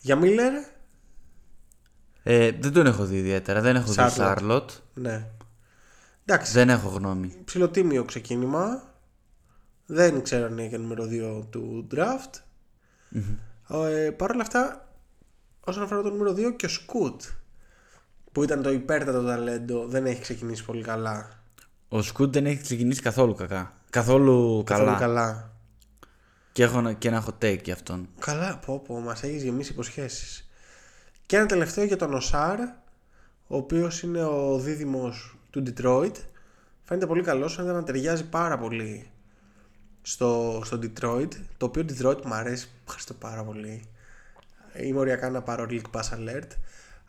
[0.00, 0.52] για Μίλλερ
[2.22, 3.60] Ε, δεν τον έχω δει ιδιαίτερα.
[3.60, 4.10] Δεν έχω δει Charlotte.
[4.10, 4.70] Σάρλοτ.
[4.94, 5.26] ναι
[6.24, 7.36] εντάξει Δεν έχω γνώμη.
[7.44, 8.94] ψιλοτίμιο ξεκίνημα.
[9.86, 12.40] Δεν ξέρω αν είναι και νούμερο 2 του draft.
[13.68, 14.88] Ε, Παρ' όλα αυτά,
[15.60, 17.22] όσον αφορά το νούμερο 2 και ο Σκουτ,
[18.32, 21.28] που ήταν το υπέρτατο ταλέντο, δεν έχει ξεκινήσει πολύ καλά.
[21.88, 23.72] Ο Σκούτ δεν έχει ξεκινήσει καθόλου κακά.
[23.90, 24.98] Καθόλου, Καθόλου καλά.
[24.98, 25.50] καλά.
[26.52, 28.08] Και έχω και ένα hot take για αυτόν.
[28.18, 30.48] Καλά, πω πω, μας έχεις γεμίσει υποσχέσεις.
[31.26, 32.60] Και ένα τελευταίο για τον Οσάρ,
[33.46, 36.12] ο οποίος είναι ο δίδυμος του Detroit.
[36.82, 39.10] Φαίνεται πολύ καλός, φαίνεται να ταιριάζει πάρα πολύ
[40.08, 43.82] στο, στο Detroit, το οποίο Detroit μου αρέσει ευχαριστώ πάρα πολύ.
[44.82, 46.50] Είμαι οριακά να πάρω League Pass Alert,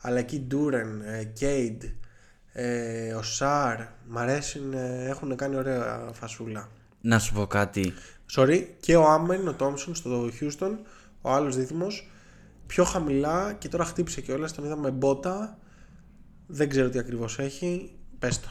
[0.02, 1.92] αλλά εκεί Duren, ε, Cade,
[2.52, 6.70] ε, ο Σάρ, μ' αρέσουν, ε, έχουν κάνει ωραία φασούλα.
[7.02, 7.94] Να σου πω κάτι.
[8.36, 10.78] Sorry, και ο Άμεν, ο Τόμσον στο Houston,
[11.22, 12.10] ο άλλος δίδυμος,
[12.68, 15.58] πιο χαμηλά και τώρα χτύπησε και όλα, τον είδαμε μπότα,
[16.48, 18.48] δεν ξέρω τι ακριβώς έχει, πες το.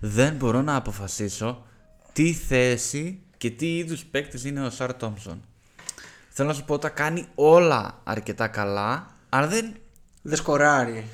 [0.00, 1.66] δεν μπορώ να αποφασίσω
[2.12, 5.42] τι θέση και τι είδους παίκτης είναι ο Σάρ Τόμψον.
[6.28, 9.74] Θέλω να σου πω, τα κάνει όλα αρκετά καλά, αλλά δεν
[10.22, 11.04] Δεν σκοράρει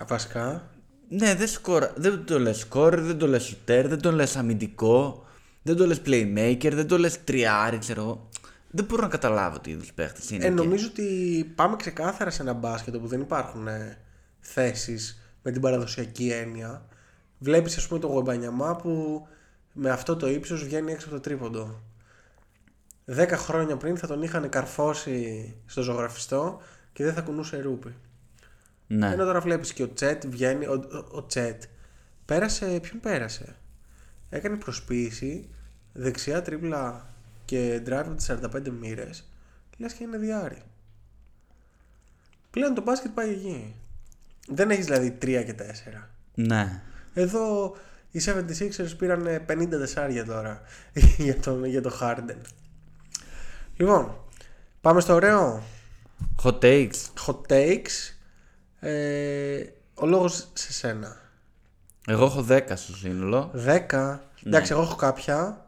[0.00, 0.70] α, βασικά.
[1.08, 1.92] Ναι, δεν, σκορα...
[1.96, 5.26] δεν το λες σκόρ, δεν το λες σουτέρ, δεν το λες αμυντικό,
[5.62, 8.28] δεν το λες playmaker, δεν το λες τριάρι, ξέρω εγώ.
[8.70, 10.44] Δεν μπορώ να καταλάβω τι είδους παίχτες είναι.
[10.44, 11.04] Ε, και- νομίζω ότι
[11.54, 13.98] πάμε ξεκάθαρα σε ένα μπάσκετ όπου δεν υπάρχουν ε,
[14.40, 16.86] θέσεις με την παραδοσιακή έννοια.
[17.38, 19.22] Βλέπεις ας πούμε τον Γουεμπανιαμά που
[19.78, 21.82] με αυτό το ύψος βγαίνει έξω από το τρίποντο.
[23.04, 26.60] Δέκα χρόνια πριν θα τον είχαν καρφώσει στο ζωγραφιστό
[26.92, 27.94] και δεν θα κουνούσε ρούπι.
[28.86, 29.12] Ναι.
[29.12, 31.62] Ενώ τώρα βλέπεις και ο Τσέτ βγαίνει, ο, ο, ο Τσέτ
[32.24, 33.56] πέρασε, ποιον πέρασε;
[34.30, 35.48] Έκανε προσποίηση,
[35.92, 39.28] δεξιά τρίπλα και drive από τις 45 μοίρες.
[39.76, 40.62] Λες και είναι διάρρη.
[42.50, 43.74] Πλέον το μπάσκετ πάει εκεί.
[44.48, 46.02] Δεν έχεις δηλαδή 3 και 4.
[46.34, 46.82] Ναι.
[47.14, 47.76] Εδώ
[48.16, 50.60] οι 76ers πήραν 50 τεσσάρια τώρα
[51.26, 52.40] για, τον, για το Harden.
[53.76, 54.16] Λοιπόν,
[54.80, 55.62] πάμε στο ωραίο.
[56.42, 56.90] Hot takes.
[57.26, 58.14] Hot takes.
[58.80, 59.62] Ε,
[59.94, 61.16] ο λόγος σε σένα.
[62.06, 63.50] Εγώ έχω 10 στο σύνολο.
[63.90, 64.18] 10.
[64.46, 65.66] Εντάξει, εγώ έχω κάποια.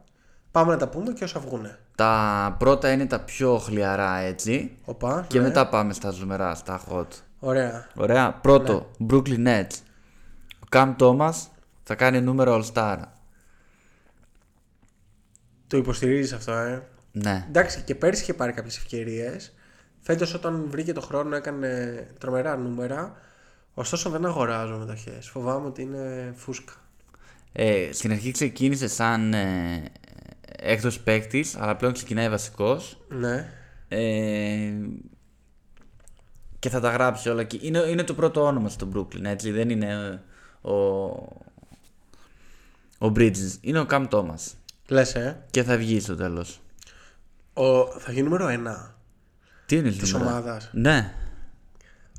[0.51, 1.79] Πάμε να τα πούμε και όσα βγούνε.
[1.95, 4.77] Τα πρώτα είναι τα πιο χλιαρά έτσι.
[4.85, 5.25] Οπα.
[5.27, 5.43] Και ναι.
[5.45, 7.07] μετά πάμε στα ζουμερά, στα hot.
[7.39, 7.87] Ωραία.
[7.95, 8.31] Ωραία.
[8.33, 9.73] Πρώτο, Brooklyn Nets.
[10.59, 11.33] Ο Cam Thomas
[11.89, 12.97] θα κάνει νούμερο All Star.
[15.67, 17.45] Το υποστηρίζεις αυτό, ε; Ναι.
[17.47, 19.53] Εντάξει, και πέρσι είχε πάρει κάποιες ευκαιρίες.
[19.99, 23.17] Φέτος όταν βρήκε το χρόνο έκανε τρομερά νούμερα.
[23.73, 25.29] Ωστόσο δεν αγοράζω μετοχές.
[25.29, 26.73] Φοβάμαι ότι είναι φούσκα.
[27.51, 29.83] Ε, στην αρχή ξεκίνησε σαν ε,
[30.57, 33.05] έκτος παίκτης, αλλά πλέον ξεκινάει βασικός.
[33.09, 33.51] Ναι.
[33.87, 34.73] Ε,
[36.59, 37.59] και θα τα γράψει όλα εκεί.
[37.63, 39.51] Είναι, είναι το πρώτο όνομα στο Brooklyn, έτσι.
[39.51, 40.19] Δεν είναι ε,
[40.69, 40.73] ο,
[42.99, 43.57] ο Bridges.
[43.61, 44.53] Είναι ο Cam Thomas.
[44.87, 45.43] Λες, ε.
[45.51, 46.61] Και θα βγει στο τέλος.
[47.53, 48.93] Ο, θα γίνει νούμερο 1
[49.65, 50.69] Τι είναι της νούμερα; ομάδας.
[50.73, 51.13] Ναι.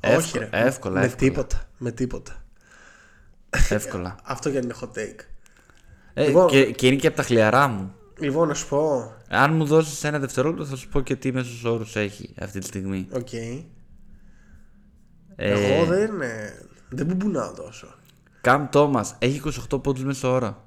[0.03, 0.67] Όχι, Εύκολα, ρε.
[0.67, 1.29] εύκολα, Με εύκολα.
[1.29, 1.69] τίποτα.
[1.77, 2.43] Με τίποτα.
[3.69, 4.15] εύκολα.
[4.23, 5.19] Αυτό για είναι hot take.
[6.13, 7.93] Ε, Λοιπόν- και, και είναι και από τα χλιαρά μου.
[8.19, 9.13] Λοιπόν, να σου πω.
[9.29, 12.65] Αν μου δώσεις ένα δευτερόλεπτο θα σου πω και τι μέσους όρους έχει αυτή τη
[12.65, 13.07] στιγμή.
[13.11, 13.33] Οκ.
[13.33, 13.63] Ε,
[15.35, 16.53] Εγώ δεν, ε,
[16.89, 17.95] δεν μπουμπουνάω τόσο.
[18.41, 19.41] Cam Thomas έχει
[19.71, 20.65] 28 πόντους μέσο όρο.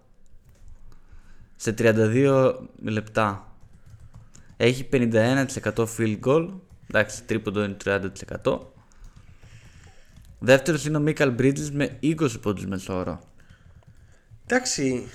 [1.57, 3.57] Σε 32 λεπτά.
[4.57, 5.47] Έχει 51%
[5.97, 6.51] field goal.
[6.87, 8.59] Εντάξει, τρίποντο είναι 30%.
[10.39, 13.21] Δεύτερος είναι ο Μίκαλ Bridges με 20 πόντους μέσα ώρα.
[14.47, 15.09] Εντάξει.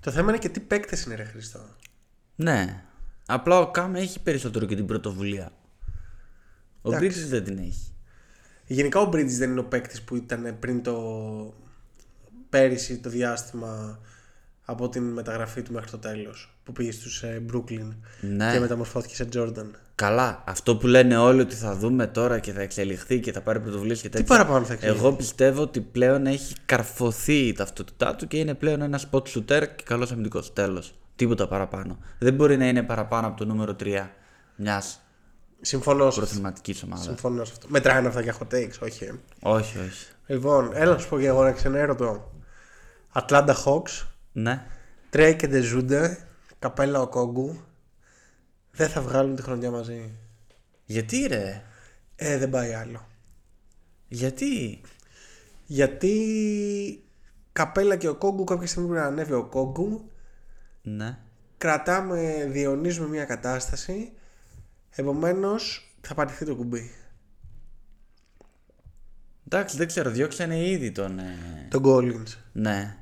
[0.00, 1.60] Το θέμα είναι και τι παίκτες είναι ρε Χριστό.
[2.36, 2.82] Ναι.
[3.26, 5.52] Απλά ο Καμ έχει περισσότερο και την πρωτοβουλία.
[6.82, 7.20] Ο Εντάξει.
[7.20, 7.94] Bridges δεν την έχει.
[8.66, 10.94] Γενικά ο Bridges δεν είναι ο παίκτης που ήταν πριν το
[12.48, 14.00] πέρυσι το διάστημα
[14.68, 17.88] από την μεταγραφή του μέχρι το τέλος που πήγε στους ε, Brooklyn
[18.20, 18.52] Ναι.
[18.52, 19.66] και μεταμορφώθηκε σε Jordan.
[19.94, 23.60] Καλά, αυτό που λένε όλοι ότι θα δούμε τώρα και θα εξελιχθεί και θα πάρει
[23.60, 24.26] πρωτοβουλίες και τέτοια.
[24.26, 28.82] παραπάνω θα εξελιχθεί; Εγώ πιστεύω ότι πλέον έχει καρφωθεί η ταυτότητά του και είναι πλέον
[28.82, 30.52] ένας spot shooter και καλός αμυντικός.
[30.52, 30.94] Τέλος.
[31.16, 31.98] Τίποτα παραπάνω.
[32.18, 34.08] Δεν μπορεί να είναι παραπάνω από το νούμερο 3
[34.56, 35.00] μιας
[35.60, 36.20] Συμφωνώ σε αυτό.
[36.20, 37.04] προθυματικής ομάδας.
[37.04, 37.66] Συμφωνώ σε αυτό.
[37.70, 39.04] Μετράνε αυτά για hot takes, όχι.
[39.04, 39.12] ε.
[39.42, 40.06] Όχι, όχι.
[40.26, 42.30] Λοιπόν, έλα να σου πω και εγώ ένα ξενέρωτο.
[43.12, 44.66] Atlanta Hawks, Ναι.
[45.10, 46.18] Τρέι και Ντεζούντε,
[46.58, 47.60] καπέλα ο Κόγκου.
[48.72, 50.10] Δεν θα βγάλουν τη χρονιά μαζί.
[50.84, 51.62] Γιατί ρε;
[52.16, 53.08] Ε, δεν πάει άλλο.
[54.08, 54.80] Γιατί;
[55.66, 57.04] Γιατί
[57.52, 60.10] καπέλα και ο Κόγκου κάποια στιγμή πρέπει να ανέβει ο Κόγκου.
[60.82, 61.18] Ναι.
[61.58, 64.12] Κρατάμε, διονύζουμε μια κατάσταση.
[64.90, 66.90] Επομένως θα πατηθεί το κουμπί.
[69.46, 71.18] Εντάξει, δεν ξέρω, διώξανε ήδη τον.
[71.18, 72.36] ε, Τον Collins.
[72.52, 72.96] Ναι.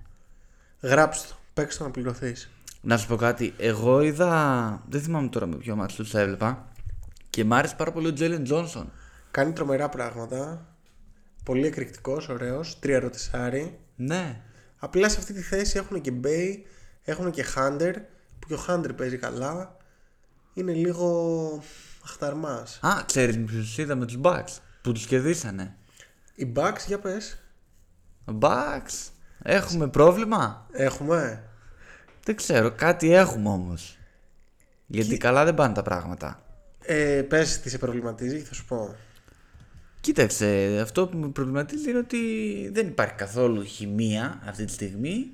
[0.84, 1.34] Γράψτε το.
[1.54, 2.50] Παίξτε το να πληρωθείς.
[2.80, 3.54] Να σου πω κάτι.
[3.58, 4.82] Εγώ είδα.
[4.88, 6.68] Δεν θυμάμαι τώρα με ποιο μάτι τους έβλεπα.
[7.30, 8.92] Και μ' άρεσε πάρα πολύ ο Τζέλεν Τζόνσον.
[9.30, 10.66] Κάνει τρομερά πράγματα.
[11.44, 12.78] Πολύ εκρηκτικός, ωραίος.
[12.78, 13.78] Τρία ρωτησάρι.
[13.96, 14.40] Ναι.
[14.78, 16.58] Απλά σε αυτή τη θέση έχουν και Bay,
[17.04, 17.94] έχουν και Hunter,
[18.38, 19.76] που και ο Hunter παίζει καλά.
[20.54, 21.62] Είναι λίγο
[22.04, 22.78] αχταρμάς.
[22.82, 25.76] Α, ξέρεις με ποιους είδα με τους Bucks που τους κερδίσανε.
[26.34, 27.38] Οι Bucks, για πες.
[28.40, 29.12] Bucks.
[29.46, 31.42] Έχουμε πρόβλημα; Έχουμε.
[32.24, 33.98] Δεν ξέρω, κάτι έχουμε όμως.
[34.86, 36.42] Γιατί καλά δεν πάνε τα πράγματα.
[36.82, 38.94] Ε, πες τι σε προβληματίζει και θα σου πω.
[40.00, 42.18] Κοίταξε, αυτό που με προβληματίζει είναι ότι
[42.72, 45.30] δεν υπάρχει καθόλου χημεία αυτή τη στιγμή.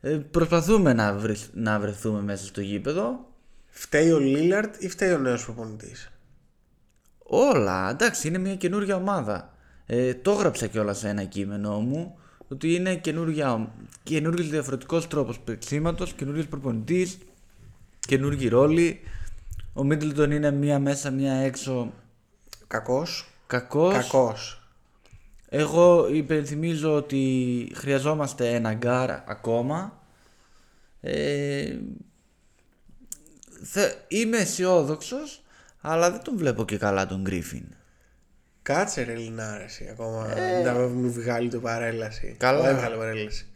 [0.00, 3.26] Ε, προσπαθούμε να, βρεθ- να βρεθούμε μέσα στο γήπεδο.
[3.70, 6.10] Φταίει ο Λίλαρτ ή φταίει ο νέος προπονητής;
[7.22, 9.54] Όλα, εντάξει, είναι μια καινούργια ομάδα.
[9.86, 12.18] Ε, το έγραψα κιόλας σε ένα κείμενο μου.
[12.54, 17.18] Ότι είναι καινούργια, καινούριος διαφορετικός τρόπος παίξήματος, καινούριος προπονητής,
[18.00, 19.00] καινούργιοι ρόλοι.
[19.72, 21.92] Ο Μίτλτον είναι μία μέσα, μία έξω
[22.66, 23.28] Κακός.
[23.46, 23.94] κακός.
[23.94, 24.58] Κακός.
[25.48, 30.02] Εγώ υπενθυμίζω ότι χρειαζόμαστε ένα γκάρ ακόμα.
[31.00, 31.76] Ε,
[33.62, 35.42] θε- είμαι αισιόδοξος,
[35.80, 37.64] αλλά δεν τον βλέπω και καλά τον Γκρίφιν.
[38.64, 40.34] Κάτσε ρε Λινάρα εσύ ακόμα.
[40.64, 42.26] Να μου βγάλει το παρέλαση.
[42.26, 42.36] Ε.
[42.36, 42.62] Καλά.
[42.62, 43.46] Δεν έβγαλε παρέλαση.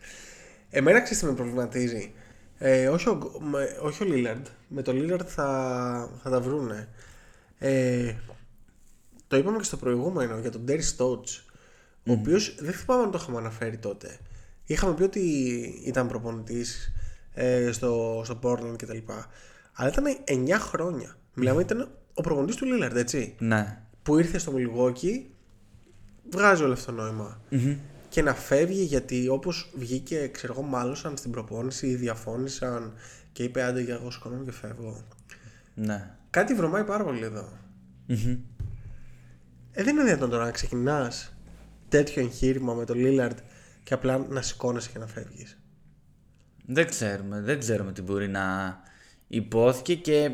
[0.70, 2.12] Εμένα ξέρεις τι με προβληματίζει;
[2.58, 4.46] Ε, όχι, ο, με, όχι ο Λίλαρντ.
[4.68, 6.88] Με το Λίλαρντ θα, θα τα βρούνε.
[7.58, 8.14] Ε,
[9.28, 11.44] το είπαμε και στο προηγούμενο για τον Ντέρι Στότς
[12.08, 14.18] ο οποίος δεν θυμάμαι αν το είχαμε αναφέρει τότε.
[14.64, 15.20] Είχαμε πει ότι
[15.84, 16.92] ήταν προπονητής
[17.34, 18.98] ε, στο, στο Portland κτλ.
[19.72, 20.04] Αλλά ήταν
[20.48, 21.16] 9 χρόνια.
[21.34, 23.82] Μιλάμε ήταν ο προπονητής του Λίλαρντ, έτσι Ναι.
[24.08, 25.22] Που ήρθε στο Milwaukee
[26.30, 27.40] βγάζει όλο αυτό το νοημα
[28.08, 32.92] και να φεύγει γιατί όπως βγήκε ξέρω εγώ μάλωσαν στην προπόνηση ή διαφώνησαν
[33.32, 35.04] και είπε άντε για εγώ σκόνομαι και φεύγω
[35.74, 36.10] Ναι.
[36.30, 37.48] κάτι βρωμάει πάρα πολύ εδώ.
[39.72, 41.34] Ε, δεν είναι δυνατόν τώρα να ξεκινάς
[41.88, 43.36] τέτοιο εγχείρημα με τον Lillard
[43.82, 45.58] και απλά να σηκώνεσαι και να φεύγεις.
[46.66, 48.76] Δεν ξέρουμε, δεν ξέρουμε τι μπορεί να
[49.28, 50.30] υπόθηκε και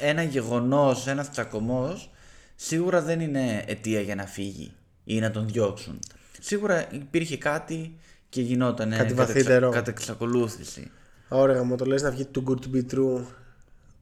[0.00, 2.08] ένα γεγονός, ένας τσακωμός
[2.54, 4.72] σίγουρα δεν είναι αιτία για να φύγει
[5.04, 5.98] ή να τον διώξουν.
[6.40, 9.70] Σίγουρα υπήρχε κάτι και γινόταν Κάτι βαθύτερο.
[9.70, 10.90] κατά εξακολούθηση.
[11.28, 13.22] Ωραία μου το λες να βγει too good to be true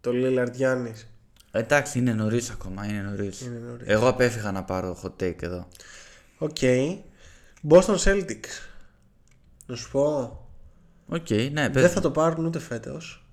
[0.00, 1.06] το Lillard Γιάννης
[1.54, 3.40] Εντάξει, είναι νωρίς ακόμα, είναι νωρίς.
[3.68, 3.86] νωρίς.
[3.88, 5.68] Εγώ απέφυγα να πάρω hot take εδώ.
[6.38, 6.56] OK
[7.68, 8.68] Boston Celtics
[9.66, 10.36] να σου πω
[11.06, 11.82] Οκ, ναι, πες.
[11.82, 13.26] Δεν θα το πάρουν ούτε φέτος.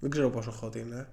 [0.00, 1.08] Δεν ξέρω πόσο hot είναι.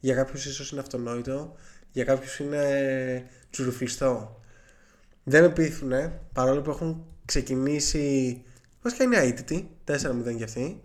[0.00, 1.54] Για κάποιους ίσως είναι αυτονόητο.
[1.92, 4.40] Για κάποιους είναι τσουρουφλιστό.
[5.24, 8.42] Δεν με πείθουνε παρόλο που έχουν ξεκινήσει.
[8.82, 9.70] Βασικά είναι αίτητοι.
[9.86, 9.96] 4-0
[10.36, 10.80] κι αυτοι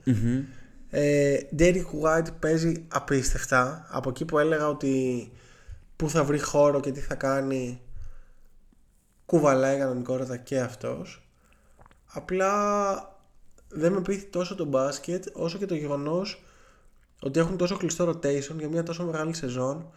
[0.90, 3.88] Ε, Derek White παίζει απίστευτα.
[3.90, 5.32] Από εκεί που έλεγα ότι
[5.96, 7.82] πού θα βρει χώρο και τι θα κάνει,
[9.26, 11.28] κουβαλάει κανονικότατα και αυτός.
[12.06, 12.52] Απλά
[13.70, 16.44] δεν με πείθει τόσο το μπάσκετ όσο και το γεγονός
[17.22, 19.90] ότι έχουν τόσο κλειστό rotation για μια τόσο μεγάλη σεζόν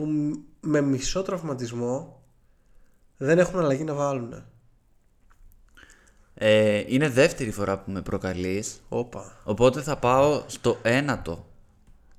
[0.00, 2.22] που μ- με μισό τραυματισμό
[3.16, 4.44] δεν έχουν αλλαγή να βάλουν.
[6.34, 9.40] Ε, είναι δεύτερη φορά που με προκαλείς Όπα.
[9.44, 11.46] Οπότε θα πάω στο ένατο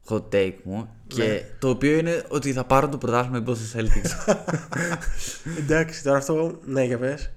[0.08, 4.36] hot take μου και το οποίο είναι ότι θα πάρω το πρωτάθλημα οι Boston Celtics.
[5.60, 7.32] Εντάξει, τώρα αυτό, ναι για πες.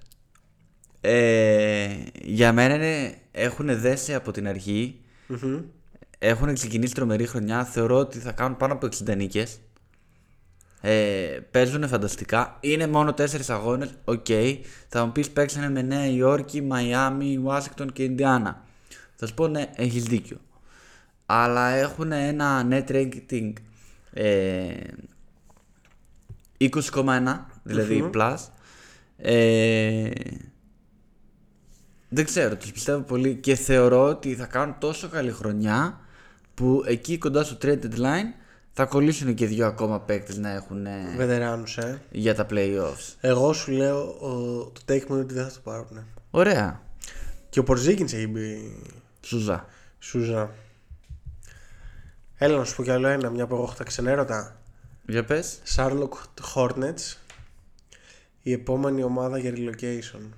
[1.01, 1.89] ε,
[2.23, 5.01] για μένα είναι, έχουν δέσει από την αρχή.
[6.19, 7.65] Έχουν ξεκινήσει τρομερή χρονιά.
[7.65, 9.59] Θεωρώ ότι θα κάνουν πάνω από 60 νίκες.
[10.87, 12.57] Ε, παίζουν φανταστικά.
[12.61, 13.91] Είναι μόνο 4 αγώνες.
[14.05, 14.27] Οκ.
[14.89, 18.65] Θα μου πεις παίξανε με Νέα Υόρκη, Μαϊάμι, Ουάσιγκτον και Ινδιάνα.
[19.15, 20.37] Θα σου πω ναι, έχεις δίκιο.
[21.27, 23.53] Αλλά έχουν ένα net rating
[24.13, 24.75] ε,
[26.59, 26.71] 20,1
[27.63, 28.37] δηλαδή plus.
[29.17, 30.11] Ε,
[32.09, 36.01] δεν ξέρω, τους πιστεύω πολύ και θεωρώ ότι θα κάνουν τόσο καλή χρονιά
[36.55, 38.44] που εκεί κοντά στο trade deadline
[38.77, 42.03] θα κολλήσουν και δύο ακόμα παίκτες να έχουν ε, Βετεράνους, ε.
[42.11, 43.15] για τα playoffs.
[43.21, 44.31] Εγώ σου λέω, ο,
[44.65, 46.07] το take μου είναι ότι δεν θα το πάρουν.
[46.31, 46.83] Ωραία.
[47.49, 48.77] Και ο Πορζίκινς έχει μπει
[49.21, 49.67] Σουζά.
[49.99, 50.51] Σούζα.
[52.37, 54.61] Έλα να σου πω κι άλλο ένα, μια που εγώ έχω τα ξενέρωτα.
[55.07, 55.59] Για πες.
[55.77, 56.09] Charlotte
[56.55, 57.17] Hornets,
[58.43, 60.29] η επόμενη ομάδα για relocation.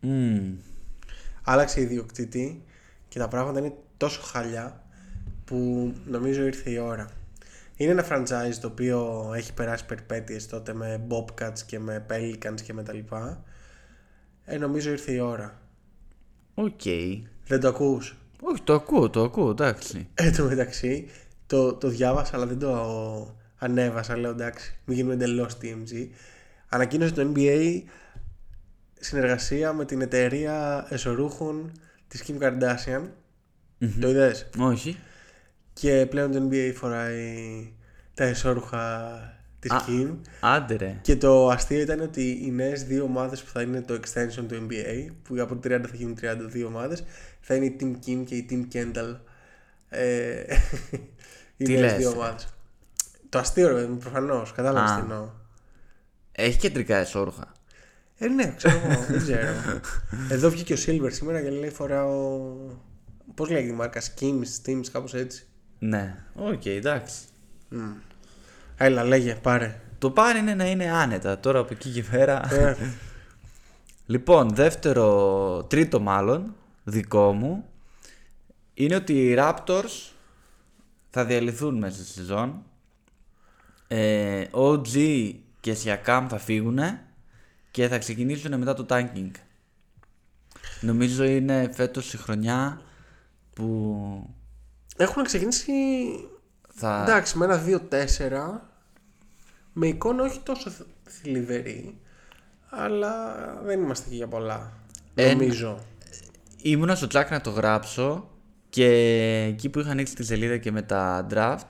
[0.00, 0.54] Μμμ.
[1.42, 2.64] Άλλαξε ιδιοκτήτη
[3.08, 4.84] και τα πράγματα είναι τόσο χάλια
[5.50, 7.08] που νομίζω ήρθε η ώρα.
[7.76, 12.72] Είναι ένα franchise το οποίο έχει περάσει περιπέτειες τότε με Bobcats και με Pelicans και
[12.72, 13.44] με τα λοιπά.
[14.44, 15.60] Ε, νομίζω ήρθε η ώρα.
[16.54, 16.80] Οκ.
[17.46, 20.08] Δεν το ακούς; Όχι, το ακούω, το ακούω, εντάξει.
[20.14, 21.08] Εν τω μεταξύ,
[21.46, 24.16] το, το διάβασα αλλά δεν το ανέβασα.
[24.16, 26.08] Λέω εντάξει, μην γίνουμε εντελώς TMG.
[26.68, 27.82] Ανακοίνωσε το NBA
[29.00, 31.72] συνεργασία με την εταιρεία εσωρούχων
[32.08, 33.02] της Kim Kardashian.
[34.00, 34.98] Το είδες; Όχι.
[35.72, 37.72] Και πλέον το NBA φοράει
[38.14, 39.22] τα εσώρουχα
[39.60, 39.84] της Α.
[39.88, 40.16] Kim.
[40.40, 40.98] Άντε ρε.
[41.02, 44.66] Και το αστείο ήταν ότι οι νέες δύο ομάδες που θα είναι το extension του
[44.68, 47.04] NBA, που από 30 θα γίνουν 32 ομάδες,
[47.40, 49.16] θα είναι η Team Kim και η Team Kendall.
[49.88, 50.42] Ε,
[51.56, 52.48] οι Τι νέες λες, δύο ε; ομάδες.
[53.28, 54.52] Το αστείο, ρε παιδί μου, προφανώς.
[54.52, 54.94] Κατάλαβες Α.
[54.94, 55.30] τι εννοώ.
[56.32, 57.52] Έχει κεντρικά εσώρουχα.
[58.18, 59.46] Ε, ναι, ξέρω εγώ, δεν ξέρω.
[60.28, 62.40] Εδώ βγήκε ο Silver σήμερα και λέει φοράω.
[63.34, 65.49] Πώς λέγεται η μάρκα, Skims, Teams, κάπως έτσι.
[65.80, 66.16] Ναι.
[66.34, 67.16] Οκ, εντάξει.
[68.76, 69.80] Έλα, λέγε, πάρε.
[69.98, 71.38] Το πάρει είναι να είναι άνετα.
[71.38, 72.54] Τώρα από εκεί και πέρα.
[72.54, 72.76] Ε,
[74.10, 77.64] Λοιπόν, δεύτερο, τρίτο μάλλον, δικό μου,
[78.74, 80.10] είναι ότι οι Raptors
[81.10, 82.62] θα διαλυθούν μέσα στη σεζόν.
[83.88, 86.78] Ε, OG και Siakam θα φύγουν
[87.70, 89.30] και θα ξεκινήσουν μετά το tanking.
[90.80, 92.82] Νομίζω είναι φέτος η χρονιά
[93.54, 94.34] που
[95.02, 95.62] Έχουν ξεκινήσει.
[96.74, 97.02] θα...
[97.08, 98.60] Εντάξει, με ένα 2-4.
[99.72, 101.98] Με εικόνα όχι τόσο θ- θλιβερή.
[102.70, 103.34] Αλλά
[103.64, 104.72] δεν είμαστε και για πολλά.
[105.14, 105.78] Ένα- Νομίζω.
[106.62, 108.28] Ήμουνα στο τσάκ να το γράψω
[108.68, 108.86] και
[109.48, 111.68] εκεί που είχα ανοίξει τη σελίδα και με τα draft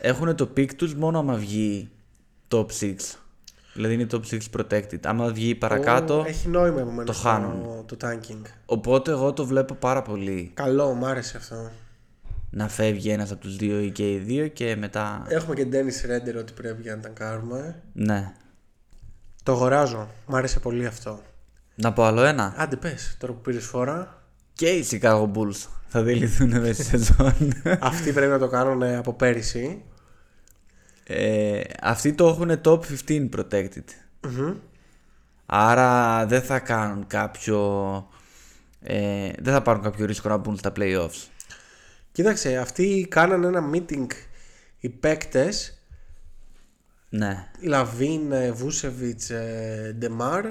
[0.00, 1.90] έχουν το pick τους μόνο άμα βγει
[2.48, 2.94] top 6.
[3.74, 4.98] Δηλαδή είναι top 6 protected.
[5.04, 7.84] Άμα βγει παρακάτω, Ω, Έχει νόημα επομένως το χάνουν.
[7.86, 8.42] Το, το tanking.
[8.66, 10.50] οπότε εγώ το βλέπω πάρα πολύ.
[10.54, 11.70] Καλό, μ' άρεσε αυτό.
[12.54, 15.24] Να φεύγει ένας από τους δύο ή και οι δύο και μετά...
[15.28, 17.82] Έχουμε και Dennis Redder ότι πρέπει για να τα κάνουμε.
[17.92, 18.32] Ναι.
[19.42, 20.10] Το αγοράζω.
[20.26, 21.20] Μ' άρεσε πολύ αυτό.
[21.74, 22.54] Να πω άλλο ένα.
[22.56, 24.22] Άντε πες, τώρα που πήρες φορά.
[24.52, 27.34] Και οι Chicago Bulls θα δηληθούν μέσα στη σεζόν.
[27.80, 29.82] Αυτοί πρέπει να το κάνουν από πέρυσι.
[31.04, 33.84] Ε, αυτοί το έχουν top 15 protected.
[35.46, 37.58] Άρα δεν θα κάνουν κάποιο.
[38.82, 41.26] Ε, δεν θα πάρουν κάποιο ρίσκο να μπουν στα playoffs.
[42.12, 44.06] Κοίταξε, αυτοί κάνανε ένα meeting
[44.78, 45.82] οι παίκτες
[47.08, 47.50] Ναι.
[47.60, 50.46] Λαβίν, ε, Βούσεβιτς, ε, Ντεμάρ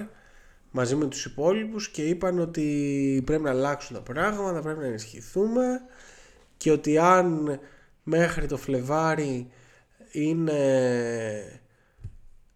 [0.72, 5.66] μαζί με τους υπόλοιπους και είπαν ότι πρέπει να αλλάξουν τα πράγματα, πρέπει να ενισχυθούμε
[6.58, 7.60] και ότι αν
[8.04, 9.52] μέχρι το Φλεβάρι
[10.12, 11.62] είναι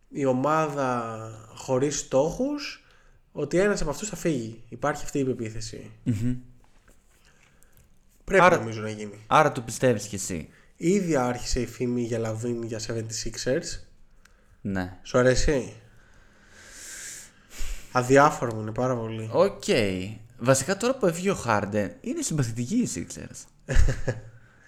[0.09, 2.85] η ομάδα χωρίς στόχους
[3.31, 4.63] ότι ένας από αυτούς θα φύγει.
[4.69, 5.91] Υπάρχει αυτή η πεποίθηση.
[8.25, 9.23] Πρέπει Άρα- νομίζω να γίνει.
[9.27, 10.49] Άρα το πιστεύεις κι εσύ.
[10.75, 13.79] Ήδη άρχισε η φήμη για Λαβίν για 76ers.
[14.61, 14.97] Ναι.
[15.03, 15.73] Σου αρέσει;
[17.91, 19.29] Αδιάφορο μου είναι πάρα πολύ.
[19.31, 19.63] Οκ.
[20.39, 23.43] Βασικά τώρα που έφυγε ο Harden είναι συμπαθητικοί οι Sixers.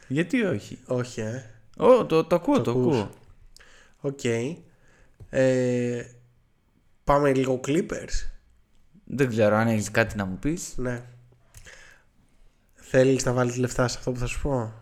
[0.08, 1.44] Γιατί όχι; Όχι, ε.
[1.78, 2.84] Ω, το, το ακούω, το, ακούς.
[2.98, 3.10] ακούω.
[4.00, 4.24] Οκ.
[5.30, 6.04] Ε,
[7.04, 8.28] πάμε λίγο Clippers.
[9.04, 10.74] Δεν ξέρω αν έχεις κάτι να μου πεις.
[10.76, 11.02] Ναι.
[12.90, 14.74] Θέλεις να βάλεις λεφτά σε αυτό που θα σου πω;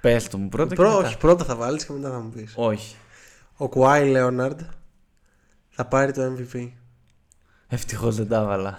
[0.00, 1.06] Πες το μου πρώτα και Πρό, μετά.
[1.08, 2.52] όχι, πρώτα θα βάλεις και μετά θα μου πεις.
[2.56, 2.96] Όχι.
[3.56, 4.60] Ο Καουάι Λέοναρντ
[5.68, 6.70] θα πάρει το MVP.
[7.68, 8.78] Ευτυχώς δεν τα έβαλα.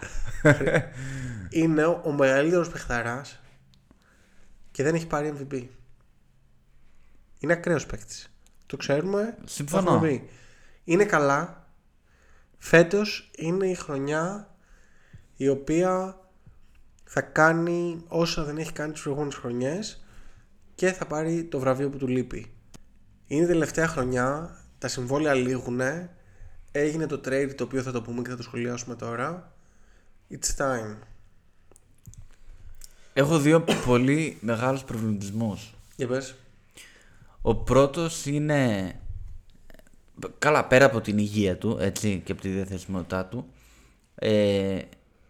[1.50, 3.40] Είναι ο, ο μεγαλύτερος παιχταράς
[4.72, 5.64] και δεν έχει πάρει MVP.
[7.40, 8.34] Είναι ακραίος παίκτης.
[8.66, 9.38] Το ξέρουμε.
[9.42, 9.94] το Συμφωνώ.
[9.94, 10.30] έχουμε πει.
[10.84, 11.68] Είναι καλά.
[12.58, 14.56] Φέτος είναι η χρονιά
[15.36, 16.20] η οποία
[17.14, 20.04] θα κάνει όσα δεν έχει κάνει τις προηγούμενες χρονιές
[20.76, 22.54] και θα πάρει το βραβείο που του λείπει.
[23.28, 26.16] Είναι η τελευταία χρονιά, τα συμβόλαια λήγουνε,
[26.72, 29.54] έγινε το trade το οποίο θα το πούμε και θα το σχολιάσουμε τώρα.
[30.30, 30.96] It's time.
[33.14, 35.74] Έχω δύο πολύ μεγάλους προβληματισμούς.
[35.96, 36.36] Για πες.
[37.42, 38.94] Ο πρώτος είναι
[40.40, 43.46] καλά πέρα από την υγεία του έτσι και από τη διαθεσιμότητά του
[44.16, 44.82] ε,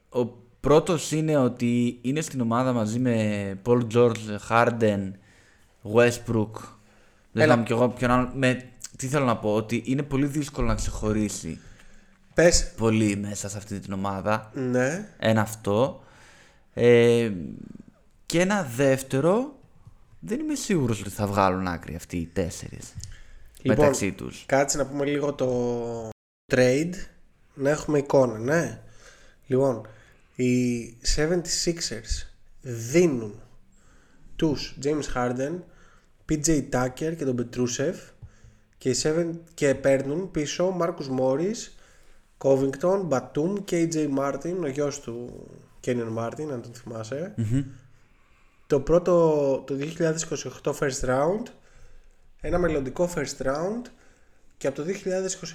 [0.10, 5.12] ο πρώτος είναι ότι είναι στην ομάδα μαζί με Paul George, Harden,
[5.94, 6.52] Westbrook
[7.32, 7.44] δεν Έλα.
[7.44, 10.76] θυμάμαι κι εγώ ποιον άλλο με, τι θέλω να πω ότι είναι πολύ δύσκολο να
[10.76, 11.60] ξεχωρίσει
[12.34, 12.72] Πες.
[12.78, 15.08] πολύ μέσα σε αυτή την ομάδα Ναι.
[15.20, 16.04] ένα αυτό
[16.74, 17.32] ε,
[18.26, 19.56] και ένα δεύτερο
[20.20, 22.94] δεν είμαι σίγουρος ότι θα βγάλουν άκρη αυτοί οι τέσσερις
[23.64, 24.40] μεταξύ τους.
[24.40, 26.10] Λοιπόν, Κάτσε να πούμε λίγο το
[26.54, 26.94] trade.
[27.54, 28.82] Να έχουμε εικόνα, ναι.
[29.48, 29.88] Λοιπόν,
[30.44, 32.28] οι 76ers
[32.62, 33.42] δίνουν
[34.36, 35.60] τους James Harden,
[36.30, 37.94] PJ Tucker και τον Petrusev
[38.78, 41.70] και, οι 7, και παίρνουν πίσω Marcus Morris,
[42.38, 45.48] Covington, Batum, KJ Martin, ο γιος του
[45.86, 47.34] Kenyon Martin, αν τον θυμασαι
[48.68, 49.78] Το πρώτο, το
[50.64, 51.44] 2028 first round,
[52.42, 53.82] ένα μελλοντικό first round
[54.58, 54.84] και από το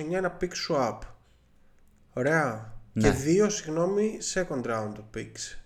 [0.08, 0.98] 2029 ένα pick swap.
[2.12, 2.75] Ωραία.
[2.96, 3.08] Ναι.
[3.08, 5.58] Και δύο, συγγνώμη, second round picks.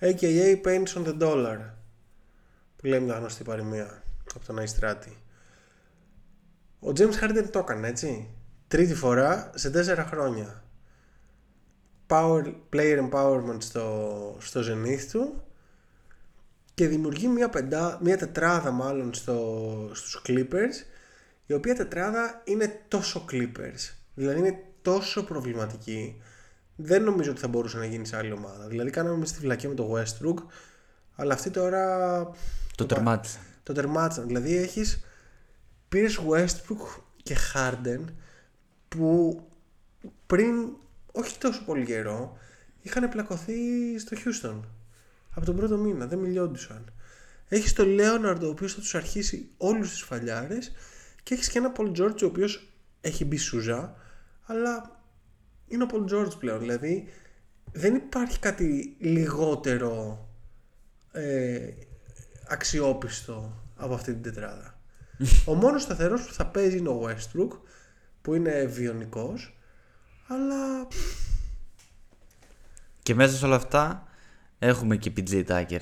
[0.00, 1.58] AKA paints on the dollar.
[2.76, 4.02] Που λέμε μια γνωστή παροιμία
[4.34, 5.16] από τον Αϊστράτη.
[6.80, 8.28] Ο James Harden το έκανε έτσι.
[8.68, 10.64] Τρίτη φορά σε τέσσερα χρόνια.
[12.06, 15.42] Power, player empowerment στο, στο Zenith του
[16.74, 20.86] και δημιουργεί μια, πεντά, μια τετράδα μάλλον στο, στους Clippers
[21.46, 26.22] η οποία τετράδα είναι τόσο Clippers δηλαδή είναι τόσο προβληματική
[26.82, 29.68] δεν νομίζω ότι θα μπορούσε να γίνει σε άλλη ομάδα δηλαδή κάναμε εμείς τη φυλακή
[29.68, 30.42] με το Westbrook
[31.16, 32.28] αλλά αυτή τώρα
[32.76, 33.38] Το τερμάτισε.
[33.62, 35.04] το τερμάτισαν δηλαδή έχεις
[35.88, 38.04] πήρες Westbrook και Harden
[38.88, 39.40] που
[40.26, 40.54] πριν
[41.12, 42.36] όχι τόσο πολύ καιρό,
[42.82, 43.54] είχαν πλακωθεί
[43.98, 44.60] στο Houston.
[45.34, 46.92] Από τον πρώτο μήνα, δεν μιλιόντουσαν.
[47.48, 50.72] Έχεις τον Λέοναρντ, ο οποίος θα τους αρχίσει όλους του φαλιάρες,
[51.22, 53.94] και έχεις και ένα Πολ Τζόρτζ, ο οποίος έχει μπει σούζα,
[54.46, 55.01] αλλά
[55.72, 56.58] είναι ο Πολ Τζόρτζ πλέον.
[56.58, 57.08] Δηλαδή
[57.72, 60.26] δεν υπάρχει κάτι λιγότερο
[61.12, 61.68] ε,
[62.48, 64.78] αξιόπιστο από αυτή την τετράδα.
[65.50, 67.58] ο μόνος σταθερός που θα παίζει είναι ο Westbrook
[68.22, 69.56] που είναι βιονικός
[70.26, 70.88] αλλά
[73.02, 74.06] Και μέσα σε όλα αυτά
[74.58, 75.80] έχουμε και PJ Tucker.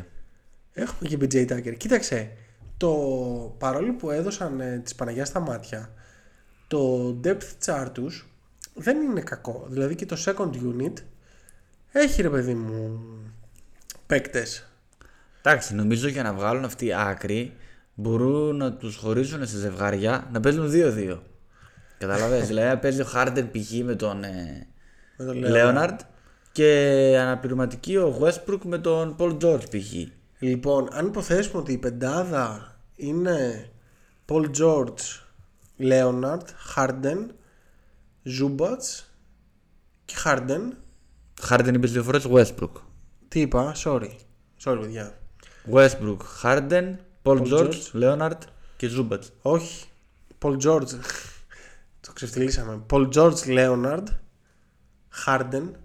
[0.72, 1.76] έχουμε και BJ Tucker.
[1.76, 2.32] Κοίταξε,
[2.76, 2.90] το
[3.58, 5.94] παρόλο που έδωσαν ε, τις Παναγιάς στα μάτια
[6.70, 8.29] το depth chart τους
[8.74, 9.66] δεν είναι κακό.
[9.68, 10.92] Δηλαδή και το second unit
[11.92, 13.00] έχει ρε παιδί μου
[14.06, 14.70] παίκτες
[15.42, 17.56] Εντάξει, νομίζω για να βγάλουν αυτή άκρη
[17.94, 21.18] μπορούν να τους χωρίσουν σε ζευγάρια να παίζουν 2-2.
[21.98, 23.70] Καταλαβαίνεις, δηλαδή να παίζει ο Harden π.χ.
[23.84, 24.66] με τον ε,
[25.16, 25.96] με τον Leonard
[26.52, 29.92] και αναπληρωματική ο Westbrook με τον Paul George π.χ.
[30.38, 33.68] Λοιπόν, αν υποθέσουμε ότι η πεντάδα είναι
[34.26, 35.22] Paul George,
[35.80, 36.44] Leonard,
[36.76, 37.26] Harden,
[38.22, 39.14] Ζούμπατς
[40.04, 40.76] και Χάρντεν.
[41.40, 42.72] Χάρντεν είπες δύο φορές, Westbrook.
[43.28, 44.10] Τι είπα, sorry.
[44.64, 45.18] Sorry, παιδιά.
[45.72, 48.42] Westbrook, Χάρντεν, Πολ Τζόρτζ, Λέοναρντ
[48.76, 49.32] και Ζούμπατς.
[49.42, 49.88] Όχι.
[50.38, 50.94] Πολ Τζόρτζ.
[52.00, 52.82] Το ξεφτυλίσαμε.
[52.86, 54.08] Πολ Τζόρτζ, Λέοναρντ,
[55.08, 55.76] Χάρντεν.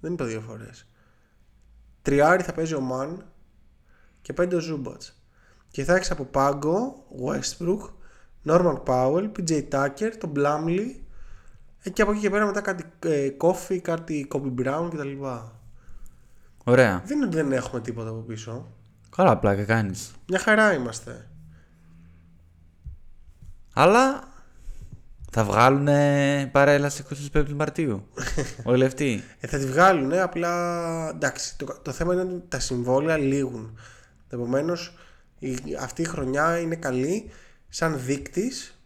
[0.00, 0.86] Δεν είπα δύο φορές.
[2.02, 3.24] Τριάρι θα παίζει ο Μαν
[4.22, 5.22] και πέντε ο Ζούμπατς.
[5.70, 7.90] Και θα έχεις από πάγκο Westbrook,
[8.44, 10.32] Norman Powell, PJ Tucker, τον
[11.90, 15.24] και από εκεί και πέρα μετά κάτι ε, Coffee, κάτι Kobe Brown κτλ.
[16.64, 17.02] Ωραία.
[17.06, 18.72] Δεν είναι ότι δεν έχουμε τίποτα από πίσω.
[19.16, 20.12] Καλά πλάκα κάνεις.
[20.26, 21.28] Μια χαρά είμαστε.
[23.72, 24.32] Αλλά
[25.30, 25.88] θα βγάλουν
[26.50, 27.04] παρέλαση
[27.34, 28.06] 25 Μαρτίου.
[28.64, 29.22] Όλοι αυτοί.
[29.40, 31.56] Ε, θα τη βγάλουν, απλά εντάξει.
[31.58, 33.78] Το, το θέμα είναι ότι τα συμβόλαια λήγουν.
[34.28, 34.94] Επομένως,
[35.80, 37.30] αυτή η χρονιά είναι καλή
[37.68, 38.81] σαν δείκτης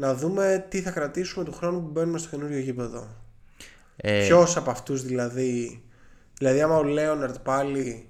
[0.00, 3.08] να δούμε τι θα κρατήσουμε του χρόνου που μπαίνουμε στο καινούριο γήπεδο.
[3.96, 5.82] Ε, Ποιος από αυτούς δηλαδή.
[6.38, 8.08] Δηλαδή, άμα ο Λέοναρτ πάλι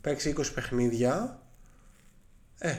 [0.00, 1.40] παίξει 20 παιχνίδια.
[2.58, 2.74] Ε,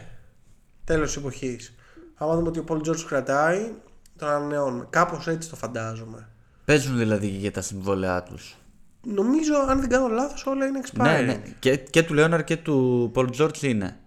[0.84, 1.76] τέλος τη εποχής.
[2.16, 3.72] Άμα δούμε ότι ο Πολ Τζόρτζ κρατάει,
[4.18, 4.88] τον ανανεώνουμε.
[4.90, 6.30] Κάπως έτσι το φαντάζομαι.
[6.66, 8.58] Παίζουν δηλαδή και για τα συμβόλαιά τους.
[9.04, 11.04] Νομίζω, αν δεν κάνω λάθος, όλα είναι expiring.
[11.04, 11.42] Ναι, ναι.
[11.60, 13.98] Και, και του Λέοναρ και του Paul George είναι.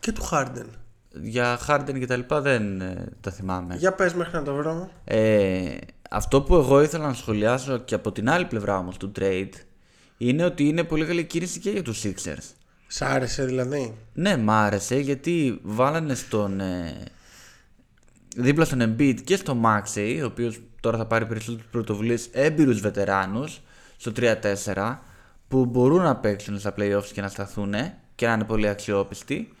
[0.00, 0.66] Και του Harden.
[1.12, 3.76] Για Harden και τα λοιπά δεν ε, τα θυμάμαι.
[3.76, 4.90] Για πες μέχρι να το βρω.
[5.04, 5.76] Ε,
[6.10, 9.50] αυτό που εγώ ήθελα να σχολιάσω και από την άλλη πλευρά όμως του trade
[10.16, 12.54] είναι ότι είναι πολύ καλή κίνηση και για τους Sixers.
[12.86, 16.60] Σ' άρεσε δηλαδή; Ναι, μ' άρεσε γιατί βάλανε στον.
[16.60, 17.04] Ε,
[18.36, 23.60] δίπλα στον Embiid και στο Maxey, ο οποίος τώρα θα πάρει περισσότερες πρωτοβουλίες έμπειρους βετεράνους
[23.96, 24.98] στο 3-4
[25.48, 27.74] που μπορούν να παίξουν στα playoffs και να σταθούν
[28.14, 29.52] και να είναι πολύ αξιόπιστοι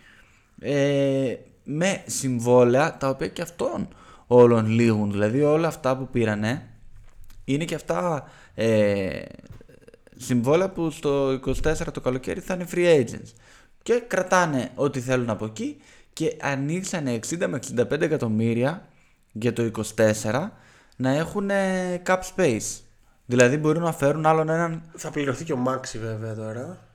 [0.60, 1.34] ε,
[1.64, 3.88] με συμβόλαια τα οποία και αυτών
[4.26, 5.10] όλων λήγουν.
[5.10, 6.68] Δηλαδή όλα αυτά που πήρανε
[7.44, 9.22] είναι και αυτά ε,
[10.16, 13.32] συμβόλαια που στο 24 το καλοκαίρι θα είναι free agents.
[13.82, 15.76] Και κρατάνε ό,τι θέλουν από εκεί
[16.12, 18.88] και ανοίξανε 60 με 65 εκατομμύρια
[19.32, 20.48] για το 24
[20.96, 22.80] να έχουν ε, cap space.
[23.26, 24.82] Δηλαδή μπορούν να φέρουν άλλον έναν.
[24.96, 26.89] Θα πληρωθεί και ο Μάξι βέβαια τώρα.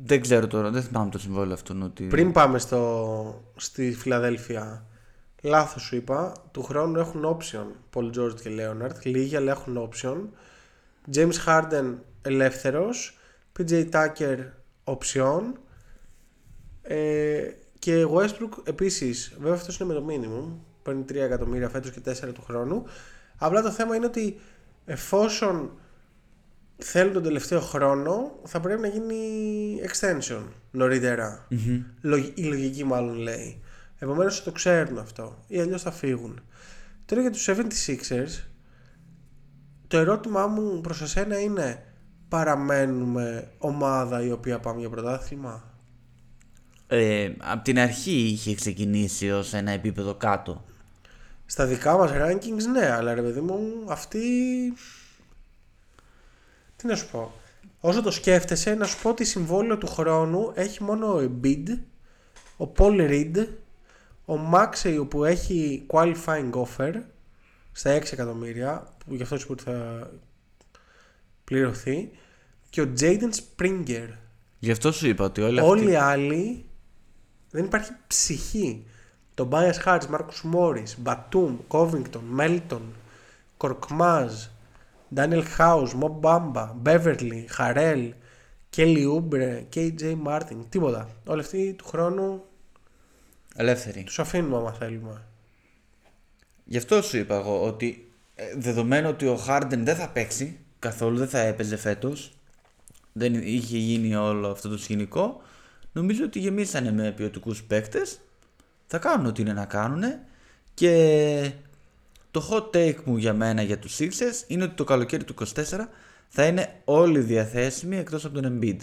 [0.00, 1.82] Δεν ξέρω τώρα, δεν θυμάμαι το συμβόλαιο αυτόν.
[1.82, 2.04] Ότι...
[2.04, 4.86] Πριν πάμε στο, στη Φιλαδέλφια,
[5.42, 10.16] λάθος σου είπα, του χρόνου έχουν option Paul George και Leonard, λίγοι αλλά έχουν option.
[11.14, 13.18] James Harden ελεύθερος,
[13.58, 14.38] PJ Tucker
[14.84, 15.42] option
[16.82, 17.42] ε,
[17.78, 22.32] και Westbrook επίσης, βέβαια αυτός είναι με το minimum, παίρνει 3 εκατομμύρια φέτος και 4
[22.34, 22.84] του χρόνου.
[23.38, 24.40] Απλά το θέμα είναι ότι
[24.84, 25.70] εφόσον
[26.78, 29.16] θέλουν τον τελευταίο χρόνο θα πρέπει να γίνει
[29.90, 31.46] extension νωρίτερα.
[32.00, 33.62] Λογ- η λογική μάλλον λέει.
[33.98, 36.40] Επομένως θα το ξέρουν αυτό ή αλλιώς θα φύγουν.
[37.04, 38.44] Τώρα για τους 76ers
[39.86, 41.82] το ερώτημά μου προς εσένα είναι
[42.28, 45.72] παραμένουμε ομάδα η οποία πάμε για πρωτάθλημα;
[46.86, 50.64] Ε, από την αρχή είχε ξεκινήσει ως ένα επίπεδο κάτω.
[51.46, 54.18] Στα δικά μας rankings ναι, αλλά ρε παιδί μου αυτοί...
[56.78, 57.32] Τι να σου πω.
[57.80, 61.78] Όσο το σκέφτεσαι να σου πω ότι συμβόλαιο του χρόνου έχει μόνο ο Embiid,
[62.56, 63.46] ο Paul Reed,
[64.24, 66.92] ο Maxey που έχει qualifying offer
[67.72, 70.10] στα 6 εκατομμύρια που γι' αυτό σου πω ότι θα
[71.44, 72.10] πληρωθεί
[72.70, 74.08] και ο Jaden Springer.
[74.58, 75.70] Γι' αυτό σου είπα ότι όλοι αυτοί...
[75.70, 76.64] Όλοι οι άλλοι
[77.50, 78.84] δεν υπάρχει ψυχή.
[79.34, 82.82] Το Bias Harris, Marcus Morris, Batum, Covington, Melton,
[83.56, 84.28] Korkmaz,
[85.14, 88.12] Daniel House, Mob Bamba, Beverly, Harrell,
[88.76, 90.56] Kelly Oubre, KJ Martin.
[90.68, 91.08] Τίποτα.
[91.26, 92.42] Όλοι αυτοί του χρόνου
[93.54, 94.02] Ελεύθερη.
[94.02, 95.22] τους αφήνουμε άμα θέλουμε.
[96.64, 101.16] Γι' αυτό σου είπα εγώ ότι ε, δεδομένου ότι ο Χάρντεν δεν θα παίξει καθόλου,
[101.18, 102.32] δεν θα έπαιζε φέτος,
[103.12, 105.40] δεν είχε γίνει όλο αυτό το σκηνικό,
[105.92, 108.20] νομίζω ότι γεμίσανε με ποιοτικούς παίκτες.
[108.86, 110.02] Θα κάνουν ό,τι είναι να κάνουν
[110.74, 111.52] και
[112.38, 115.62] το hot take μου για μένα για τους Sixers είναι ότι το καλοκαίρι του 24
[116.28, 118.80] θα είναι όλοι διαθέσιμοι εκτός από τον Embiid.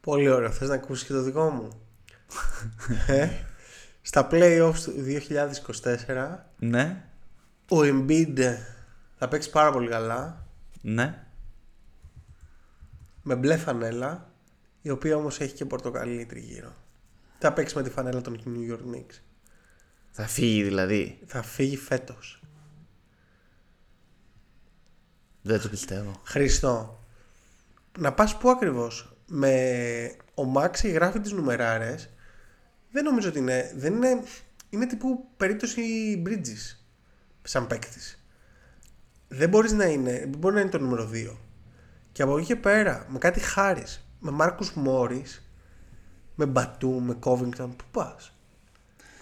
[0.00, 0.50] Πολύ ωραίο.
[0.50, 1.68] Θες να ακούσεις και το δικό μου;
[3.06, 3.28] ε,
[4.02, 4.92] στα playoffs του
[6.06, 7.04] 2024 Ναι,
[7.68, 8.56] ο Embiid
[9.16, 10.46] θα παίξει πάρα πολύ καλά
[10.80, 11.24] ναι.
[13.22, 14.30] με μπλε φανέλα
[14.82, 16.74] η οποία όμως έχει και πορτοκαλί τριγύρω.
[17.38, 19.27] Θα παίξει με τη φανέλα των New York Knicks.
[20.20, 21.18] Θα φύγει δηλαδή.
[21.26, 22.40] Θα φύγει φέτος.
[25.42, 26.20] Δεν το πιστεύω.
[26.24, 27.04] Χριστό.
[27.98, 32.10] Να πας πού ακριβώς; Με ο Μάξι γράφει τις νουμεράρες.
[32.90, 33.72] Δεν νομίζω ότι είναι...
[33.76, 34.22] Δεν είναι...
[34.70, 35.82] Είναι τύπου περίπτωση
[36.26, 36.78] Bridges.
[37.42, 38.24] Σαν παίκτης.
[39.28, 40.18] Δεν μπορείς να είναι...
[40.18, 41.36] Δεν μπορεί να είναι το νούμερο 2.
[42.12, 45.50] Και από εκεί και πέρα, με κάτι χάρης, με Μάρκους Μόρις,
[46.34, 48.32] με Μπατού, με Covington, πού πας.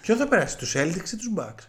[0.07, 1.67] Ποιο θα περάσει, τους Celtics ή τους Bucks;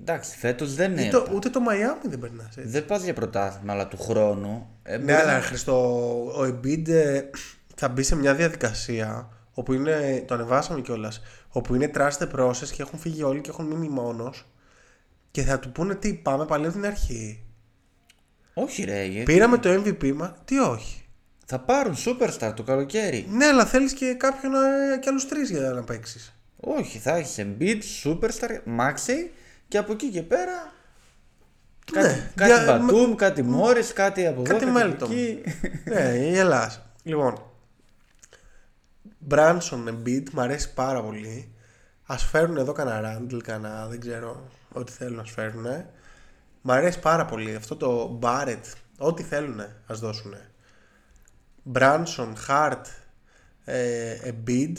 [0.00, 1.10] Εντάξει, φέτος δεν Ή είναι.
[1.10, 2.68] το- ούτε το Miami δεν περνάς έτσι.
[2.70, 4.68] Δεν πας για πρωτάθλημα, αλλά του χρόνου.
[4.82, 5.74] ε, Ναι, μπορεί αλλά να- Χριστό,
[6.26, 7.22] ο Embiid ε,
[7.76, 12.66] θα μπει σε μια διαδικασία όπου είναι, το ανεβάσαμε κιόλας, όπου είναι trust the process
[12.72, 14.46] και έχουν φύγει όλοι και έχουν μείνει μόνος.
[15.30, 17.44] Και θα του πούνε τι, πάμε πάλι από την αρχή.
[18.54, 19.04] Όχι, ρε.
[19.04, 21.02] γιατί Πήραμε το MVP μα, τι όχι.
[21.46, 23.26] Θα πάρουν superstar το καλοκαίρι.
[23.30, 26.36] Ναι, αλλά θέλεις και κάποιον ε, και άλλους τρεις για να παίξεις.
[26.64, 28.50] Όχι, θα έχεις Embiid, superstar,
[28.80, 29.30] Maxi
[29.68, 30.72] και από εκεί και πέρα.
[31.92, 35.10] Κάτι, Ναι, κάτι για- Batum, κάτι Morris, κάτι από εδώ, Κάτι από Melton.
[35.10, 35.42] εκεί.
[35.84, 36.82] ναι, γελάς.
[37.02, 37.42] Λοιπόν,
[39.28, 41.52] Branson Embiid μ' αρέσει πάρα πολύ.
[42.06, 45.66] Α φέρουν εδώ κανένα Randall, κανένα δεν ξέρω, ό,τι θέλουν να σου φέρουν.
[46.62, 50.34] Μ' αρέσει πάρα πολύ αυτό το Barrett, ό,τι θέλουν ας δώσουν.
[51.72, 52.82] Branson, Hart,
[53.64, 54.72] ε, Embiid.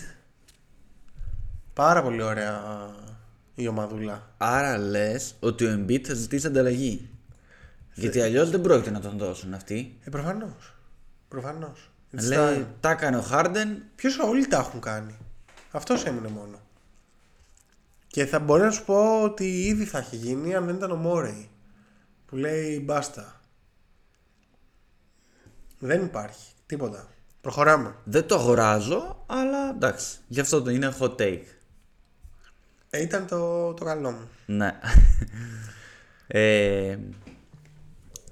[1.74, 2.62] Πάρα πολύ ωραία
[3.56, 4.30] η ομαδούλα.
[4.38, 7.10] Άρα λες ότι ο Embiid θα ζητήσει ανταλλαγή.
[7.94, 10.00] Γιατί αλλιώς δεν πρόκειται να τον δώσουν αυτοί.
[10.04, 10.76] Ε, προφανώς.
[11.28, 11.92] Προφανώς.
[12.16, 12.66] It's Λέει, time.
[12.80, 15.18] τα έκανε ο Harden, Ποιος όλοι τα έχουν κάνει.
[15.72, 16.60] Αυτός έμεινε μόνο.
[18.08, 20.96] Και θα μπορεί να σου πω ότι ήδη θα έχει γίνει αν δεν ήταν ο
[20.96, 21.50] Μόρεϊ.
[22.26, 23.42] Που λέει μπάστα.
[25.80, 26.52] Δεν υπάρχει.
[26.66, 27.08] Τίποτα.
[27.42, 27.96] Προχωράμε.
[28.04, 30.18] δεν το αγοράζω, αλλά εντάξει.
[30.28, 31.44] Γι' αυτό το είναι hot take.
[32.96, 34.28] Ε, ήταν το, το καλό μου.
[34.46, 34.72] Ναι.
[36.28, 36.98] ε,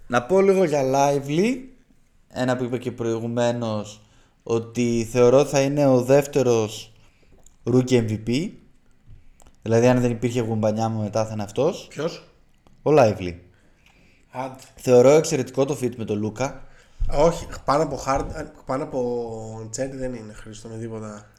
[0.07, 1.57] να πω λίγο για Lively.
[2.27, 4.01] Ένα που είπα και προηγουμένως
[4.43, 6.93] ότι θεωρώ θα είναι ο δεύτερος
[7.63, 8.49] rookie MVP.
[9.61, 11.87] Δηλαδή αν δεν υπήρχε γουμπανιά μου μετά θα είναι αυτός.
[11.89, 12.23] Ποιος;
[12.81, 13.35] Ο Lively.
[14.31, 14.59] Αντ.
[14.75, 16.63] Θεωρώ εξαιρετικό το fit με τον Λούκα.
[17.11, 18.25] Όχι, πάνω από hard,
[18.65, 21.30] πάνω από τσέντι δεν είναι χρήστο με τίποτα.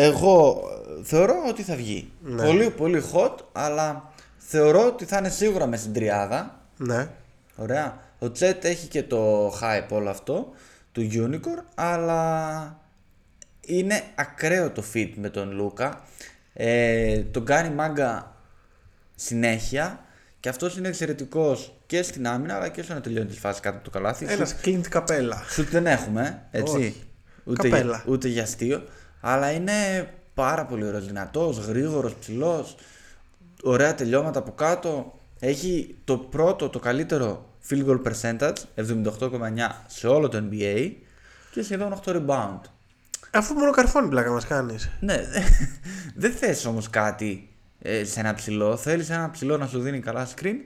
[0.00, 0.62] Εγώ
[0.98, 2.12] ε, θεωρώ ότι θα βγει.
[2.22, 2.46] Ναι.
[2.46, 6.60] Πολύ πολύ hot, αλλά θεωρώ ότι θα είναι σίγουρα μες στην τριάδα.
[6.76, 7.08] Ναι.
[7.56, 8.00] Ωραία.
[8.18, 10.50] Ο Τσέτ έχει και το hype όλο αυτό
[10.92, 12.80] του Unicorn, αλλά
[13.60, 16.00] είναι ακραίο το fit με τον Λούκα.
[16.52, 18.36] Ε, τον κάνει μάγκα
[19.14, 20.04] συνέχεια
[20.40, 23.76] και αυτός είναι εξαιρετικός και στην άμυνα αλλά και στο να τελειώνει τη φάση κάτω
[23.76, 24.26] από το καλάθι.
[24.28, 25.42] Ένας κλείνει την καπέλα.
[25.48, 26.76] Σουτ δεν έχουμε, έτσι.
[26.76, 27.02] Όχι.
[27.44, 28.02] Ούτε, Καπέλα.
[28.04, 28.82] για, ούτε για αστείο.
[29.20, 32.76] Αλλά είναι πάρα πολύ ωραίος, δυνατός, γρήγορος, ψηλός.
[33.62, 35.12] Ωραία τελειώματα από κάτω.
[35.40, 40.92] Έχει το πρώτο, το καλύτερο field goal percentage, 78,9 σε όλο το NBA
[41.50, 42.60] και σχεδόν 8 rebound.
[43.30, 44.90] Αφού μόνο καρφώνει πλάκα μας κάνεις.
[45.00, 45.16] Ναι,
[46.22, 47.48] δεν θες όμως κάτι
[47.78, 48.76] ε, σε ένα ψηλό.
[48.76, 50.56] Θέλεις ένα ψηλό να σου δίνει καλά screen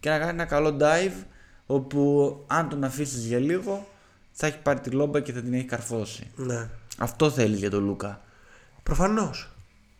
[0.00, 1.24] και να κάνει ένα καλό dive
[1.66, 3.88] όπου αν τον αφήσεις για λίγο
[4.32, 6.30] θα έχει πάρει τη λόμπα και θα την έχει καρφώσει.
[6.36, 6.68] Ναι.
[6.98, 8.20] Αυτό θέλεις για τον Λούκα.
[8.82, 9.50] Προφανώς.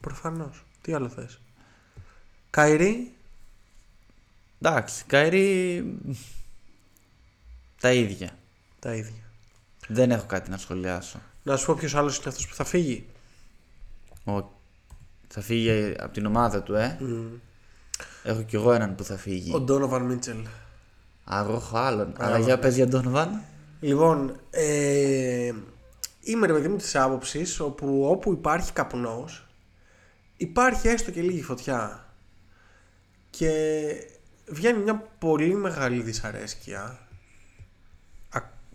[0.01, 0.65] Προφανώς.
[0.81, 1.41] Τι άλλο θες.
[2.51, 3.13] Καϊρή.
[4.61, 5.85] Εντάξει, Καϊρή
[7.81, 8.31] τα ίδια.
[8.79, 9.23] Τα ίδια.
[9.89, 11.21] Δεν έχω κάτι να σχολιάσω.
[11.43, 13.07] Να σου πω ποιος άλλος είναι αυτός που θα φύγει.
[14.25, 14.57] Ο...
[15.29, 16.99] Θα φύγει από την ομάδα του, ε.
[18.23, 19.55] Έχω κι εγώ έναν που θα φύγει.
[19.55, 20.47] Ο Ντόνοβαν Μίτσελ.
[21.25, 22.15] Α, εγώ έχω άλλον.
[22.19, 23.43] Αλλά για πες για τον Βαν.
[23.81, 25.53] Λοιπόν, ε,
[26.31, 29.47] είμαι ρε παιδί μου της άποψης όπου όπου υπάρχει καπνός
[30.37, 32.07] υπάρχει έστω και λίγη φωτιά
[33.31, 33.51] και
[34.47, 36.99] βγαίνει μια πολύ μεγάλη δυσαρέσκεια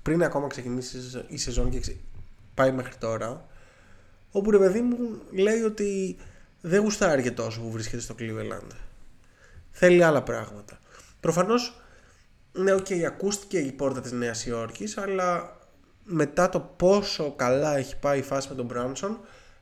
[0.02, 0.98] πριν ακόμα ξεκινήσει
[1.28, 1.98] η σεζόν και ξε-
[2.54, 3.46] πάει μέχρι τώρα.
[4.32, 4.98] Όπου ρε παιδί μου
[5.32, 6.18] λέει ότι
[6.62, 8.72] δεν γουστάρει και τόσο που βρίσκεται στο Cleveland.
[9.72, 10.80] Θέλει άλλα πράγματα.
[11.20, 11.82] Προφανώς,
[12.52, 15.58] ναι, οκ, ακούστηκε η πόρτα της Νέας Υόρκης, αλλά
[16.04, 19.20] μετά το πόσο καλά έχει πάει η φάση με τον Μπράνσον,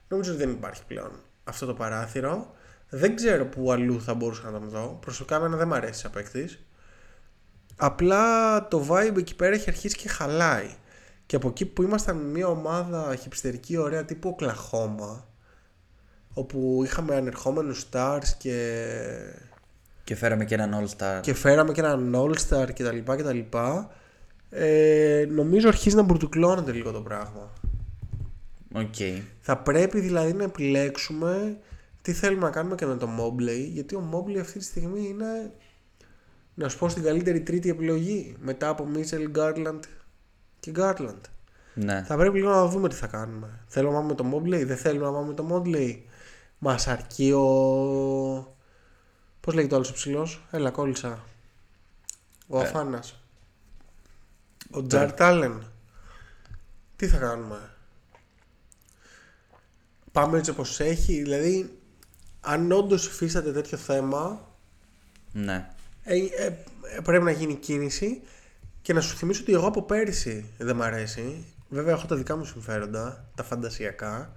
[0.08, 1.12] νομίζω ότι δεν υπάρχει πλέον
[1.44, 2.56] αυτό το παράθυρο.
[2.90, 4.98] Δεν ξέρω που αλλού θα μπορούσα να τον δω.
[5.02, 6.60] Προσωπικά εμένα δεν μου αρέσει σαν παίκτης.
[7.76, 10.76] Απλά το vibe εκεί πέρα έχει αρχίσει και χαλάει.
[11.26, 15.28] Και από εκεί που ήμασταν μια ομάδα χιπστερική ωραία τύπου Οκλαχώμα,
[16.34, 18.88] όπου είχαμε ανερχόμενους stars και,
[20.04, 21.20] Και φέραμε και έναν All-Star.
[21.22, 22.98] και φέραμε και έναν all-star κτλ.
[22.98, 23.40] κτλ
[24.54, 27.54] ε, νομίζω αρχίζει να μπουρτουκλώνεται λίγο το πράγμα.
[28.74, 28.96] Οκ.
[29.40, 31.58] Θα πρέπει δηλαδή να επιλέξουμε
[32.02, 35.52] τι θέλουμε να κάνουμε και με το Mobley, γιατί ο Mobley αυτή τη στιγμή είναι,
[36.54, 39.80] να σου πω, στην καλύτερη τρίτη επιλογή μετά από Mitchell, Garland
[40.60, 41.22] και Garland.
[41.74, 42.04] Ναι.
[42.04, 43.60] Θα πρέπει λίγο να δούμε τι θα κάνουμε.
[43.68, 45.98] Θέλουμε να πάμε με το Mobley, δεν θέλουμε να πάμε με το Mobley.
[46.60, 48.56] Μας αρκεί ο.
[49.42, 51.24] Πώς λέγεται ο άλλος ο ψηλός, Έλα, κόλλησα.
[52.48, 52.62] Ο Ε.
[52.62, 53.21] Αφάνας.
[54.72, 55.64] Ο Τζαρ Τάλεν.
[56.96, 57.70] Τι θα κάνουμε;
[60.12, 61.80] Πάμε έτσι όπως έχει, δηλαδή
[62.42, 64.48] αν όντως υφίσταται τέτοιο θέμα
[65.32, 65.70] Ναι.
[66.04, 68.22] ε, ε, ε, πρέπει να γίνει κίνηση
[68.82, 71.46] και να σου θυμίσω ότι εγώ από πέρυσι δεν μ' αρέσει.
[71.70, 74.34] Βέβαια έχω τα δικά μου συμφέροντα, τα φαντασιακά.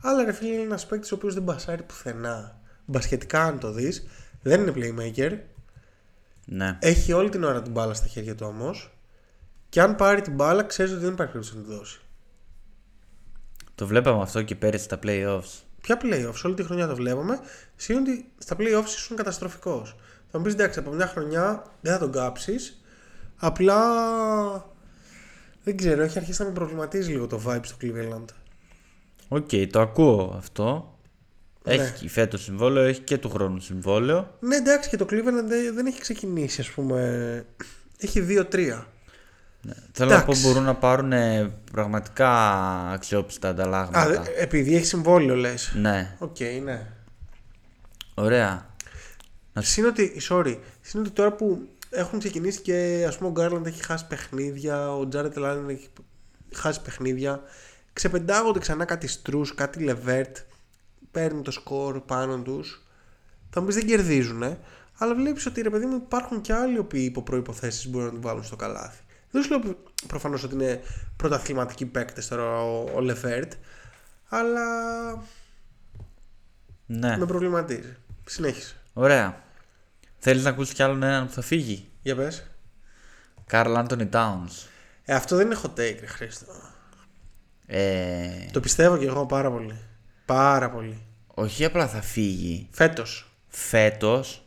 [0.00, 2.60] Αλλά ρε φίλε είναι ένας παίκτης ο οποίος δεν μπασάρει πουθενά.
[2.84, 4.06] Μπασχετικά αν το δεις,
[4.42, 5.38] δεν είναι playmaker.
[6.44, 6.78] Ναι.
[6.80, 8.95] Έχει όλη την ώρα την μπάλα στα χέρια του όμως.
[9.76, 12.00] Και αν πάρει την μπάλα ξέρεις ότι δεν υπάρχει περίπτωση να τη δώσει.
[13.74, 15.62] Το βλέπαμε αυτό και πέρυσι στα playoffs.
[15.80, 17.38] Ποια playoffs, όλη τη χρονιά το βλέπαμε.
[17.76, 19.96] Σημαίνει ότι στα playoffs ήσουν καταστροφικός.
[20.30, 22.84] Θα μου πεις εντάξει, από μια χρονιά δεν θα τον κάψεις.
[23.36, 23.80] Απλά
[25.62, 28.24] δεν ξέρω, έχει αρχίσει να με προβληματίζει λίγο το vibe στο Cleveland.
[29.28, 30.98] Οκ, το ακούω αυτό.
[31.62, 31.74] Ναι.
[31.74, 34.36] Έχει φέτος συμβόλαιο, έχει και του χρόνου συμβόλαιο.
[34.40, 37.46] Ναι, εντάξει, και το Cleveland δεν δεν έχει ξεκινήσει, ας πούμε.
[37.98, 38.86] Έχει 2-3.
[39.92, 40.46] Θέλω να πω Εντάξει.
[40.46, 42.30] μπορούν να πάρουν ε, πραγματικά
[42.90, 44.00] αξιόπιστα ανταλλάγματα.
[44.00, 45.72] Α, δε- επειδή έχει συμβόλαιο, λες.
[45.74, 46.86] Ναι, Οκ, ναι.
[48.14, 48.66] ωραία.
[49.58, 53.84] Συν ότι, sorry, συν ότι τώρα που έχουν ξεκινήσει και ας πούμε ο Γκάρλαντ έχει
[53.84, 55.88] χάσει παιχνίδια, ο Τζάρετ Άλεν έχει
[56.54, 57.40] χάσει παιχνίδια,
[57.92, 60.36] ξεπετάγονται ξανά κάτι Στρούς, κάτι Λεβέρτ,
[61.10, 62.82] παίρνουν το σκορ πάνω τους.
[63.50, 64.42] Θα μου πεις δεν κερδίζουν,
[64.98, 68.20] αλλά βλέπεις ότι ρε παιδί μου υπάρχουν και άλλοι οποίοι υπό προϋποθέσεις μπορούν να την
[68.22, 69.00] βάλουν στο καλάθι.
[69.36, 69.76] Δεν σου λέω
[70.06, 70.80] προφανώς ότι είναι
[71.16, 73.52] πρωταθληματικοί παίκτες τώρα ο, ο Λεβέρτ,
[74.28, 74.64] αλλά
[76.86, 77.96] Ναι, με προβληματίζει.
[78.26, 78.76] Συνέχισε.
[78.92, 79.42] ωραία.
[80.18, 82.46] Θέλεις να ακούσεις κι άλλον έναν που θα φύγει; Για πες.
[83.46, 84.66] Καρλ Άντωνι Towns.
[85.04, 86.46] Ε, αυτό δεν είναι hot take, ρε Χρήστο.
[87.66, 89.78] Ε, Το πιστεύω και εγώ πάρα πολύ.
[90.24, 91.02] Πάρα πολύ.
[91.26, 92.68] όχι απλά θα φύγει.
[92.70, 93.30] Φέτος.
[93.48, 94.45] Φέτος,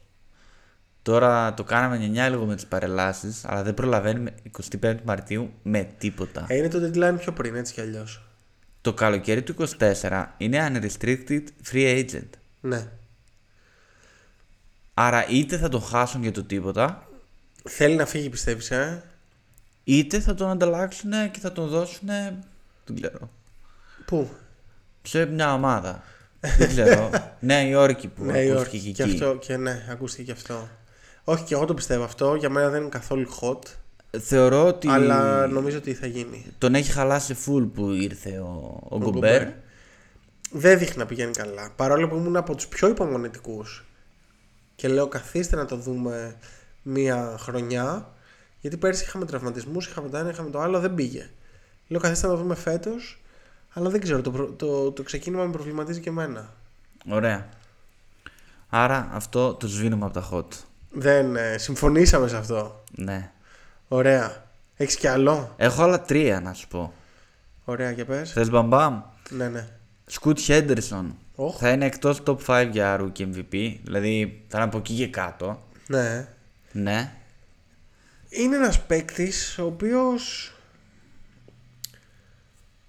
[1.01, 4.33] τώρα το κάναμε νιανιά λίγο με τις παρελάσεις, αλλά δεν προλαβαίνουμε
[4.81, 6.45] 25 Μαρτίου με τίποτα.
[6.49, 8.23] Ε, είναι το deadline πιο πριν, έτσι κι αλλιώς.
[8.81, 12.29] Το καλοκαίρι του 24 είναι unrestricted free agent.
[12.61, 12.87] Ναι.
[14.93, 17.03] Άρα είτε θα τον χάσουν για το τίποτα,
[17.69, 19.03] Θέλει να φύγει, πιστεύεις, ε;
[19.83, 22.07] είτε θα τον ανταλλάξουν και θα τον δώσουν.
[22.07, 23.29] Δεν ξέρω.
[24.05, 24.29] Πού;
[25.01, 26.03] Σε μια ομάδα.
[26.57, 27.09] δεν ξέρω.
[27.39, 28.79] Νέα Υόρκη που Ναι, ακούστηκε Υόρκη.
[28.79, 29.11] και Και εκεί.
[29.11, 30.67] αυτό, και ναι, ακούστηκε και αυτό.
[31.29, 32.35] Όχι, και εγώ το πιστεύω αυτό.
[32.35, 33.59] Για μένα δεν είναι καθόλου hot.
[34.19, 36.45] Θεωρώ ότι Αλλά νομίζω ότι θα γίνει.
[36.57, 39.11] τον έχει χαλάσει full που ήρθε ο, ο, Γκομπέρ.
[39.11, 39.47] Γκομπέρ.
[40.51, 41.69] Δεν δείχνει να πηγαίνει καλά.
[41.75, 43.85] Παρόλο που ήμουν από τους πιο υπομονετικούς.
[44.75, 46.35] Και λέω καθίστε να το δούμε
[46.81, 48.13] μία χρονιά.
[48.61, 51.29] Γιατί πέρσι είχαμε τραυματισμούς, είχαμε το ένα, είχαμε το άλλο, δεν πήγε.
[51.87, 53.21] Λέω καθίστε να το δούμε φέτος.
[53.73, 56.53] Αλλά δεν ξέρω, το, προ- το, το ξεκίνημα με προβληματίζει και εμένα.
[57.09, 57.49] Ωραία.
[58.69, 60.45] Άρα αυτό το σβήνουμε από τα hot.
[60.91, 62.83] Δεν ε, συμφωνήσαμε σε αυτό.
[62.91, 63.31] Ναι.
[63.87, 64.47] Ωραία.
[64.75, 66.93] Έχεις κι άλλο; Έχω άλλα τρία να σου πω.
[67.65, 68.31] Ωραία, και πες.
[68.31, 69.01] Θες μπαμπάμ.
[69.29, 69.67] Ναι, ναι.
[70.05, 71.17] Σκουτ Χέντερσον.
[71.35, 71.57] Οχ.
[71.59, 73.77] Θα είναι εκτός top 5 για rookie MVP.
[73.83, 75.63] Δηλαδή θα είναι από εκεί και κάτω.
[75.87, 76.27] Ναι.
[76.71, 77.13] Ναι.
[78.29, 80.53] Είναι ένας παίκτης ο οποίος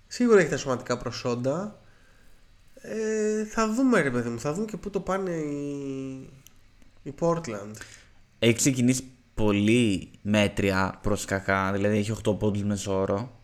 [0.07, 1.81] σίγουρα έχει τα σωματικά προσόντα.
[2.75, 6.31] Ε, θα δούμε ρε παιδί μου, θα δούμε και πού το πάνε οι,
[7.03, 7.75] οι Portland.
[8.39, 9.03] Έχει ξεκινήσει
[9.35, 11.73] πολύ μέτρια προς κακά.
[11.73, 13.39] Δηλαδή έχει 8 πόντους μέσο όρο.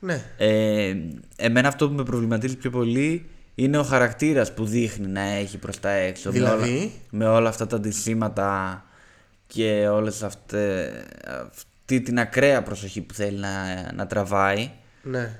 [0.00, 0.96] Ναι, Ε,
[1.36, 5.80] εμένα αυτό που με προβληματίζει πιο πολύ είναι ο χαρακτήρας που δείχνει να έχει προς
[5.80, 6.28] τα έξω.
[6.30, 8.84] Με Δηλαδή; όλα, με όλα αυτά τα ντυσίματα
[9.46, 10.90] και όλες αυτές,
[11.84, 13.48] τη, την ακραία προσοχή που θέλει να,
[13.94, 14.70] να τραβάει.
[15.02, 15.38] Ναι.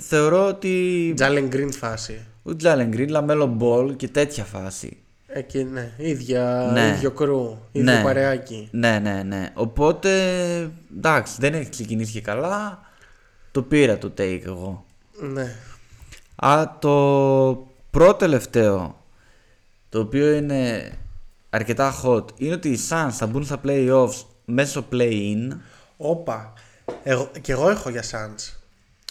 [0.00, 2.20] Θεωρώ ότι Τζάλεν Γκριν φάση.
[2.42, 5.01] ο Τζάλεν Γκριν, Λαμέλο Μπολ και τέτοια φάση.
[5.34, 5.92] Εκεί ναι.
[5.96, 6.94] Ίδια, Ναι.
[6.96, 7.58] ίδιο κρού.
[7.72, 8.02] Ίδιο Ναι.
[8.02, 8.68] παρεάκι.
[8.70, 9.50] Ναι, ναι, ναι.
[9.54, 10.10] Οπότε
[10.96, 12.80] εντάξει, δεν έχει ξεκινήσει και καλά.
[13.50, 14.84] Το πήρα το take εγώ.
[15.20, 15.54] Ναι.
[16.36, 19.04] Α, το πρώτο τελευταίο,
[19.88, 20.92] το οποίο είναι
[21.50, 25.56] αρκετά hot, είναι ότι οι Suns θα μπουν στα playoffs μέσω play-in.
[25.96, 26.52] Όπα.
[27.02, 28.56] Εγώ, και εγώ έχω για Suns.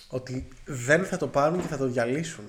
[0.08, 2.44] Ότι δεν θα το πάρουν και θα το διαλύσουν.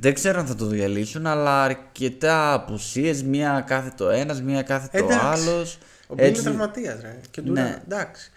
[0.00, 4.98] Δεν ξέρω αν θα το διαλύσουν, αλλά αρκετά απουσίες, μία κάθε το ένας, μία κάθε
[4.98, 5.26] το Εντάξει.
[5.26, 5.78] άλλος.
[6.06, 7.20] Ο Μπίλ είναι τραυματίας, ρε.
[7.30, 7.50] Και Durant.
[7.50, 7.82] Ναι.
[7.84, 8.30] Εντάξει.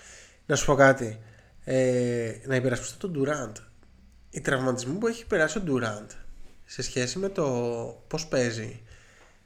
[0.46, 1.20] Να σου πω κάτι.
[1.64, 3.62] Ε, να υπερασπιστώ τον Durant.
[4.30, 6.08] Οι τραυματισμοί που έχει περάσει ο Durant
[6.66, 7.46] σε σχέση με το
[8.08, 8.82] πώς παίζει.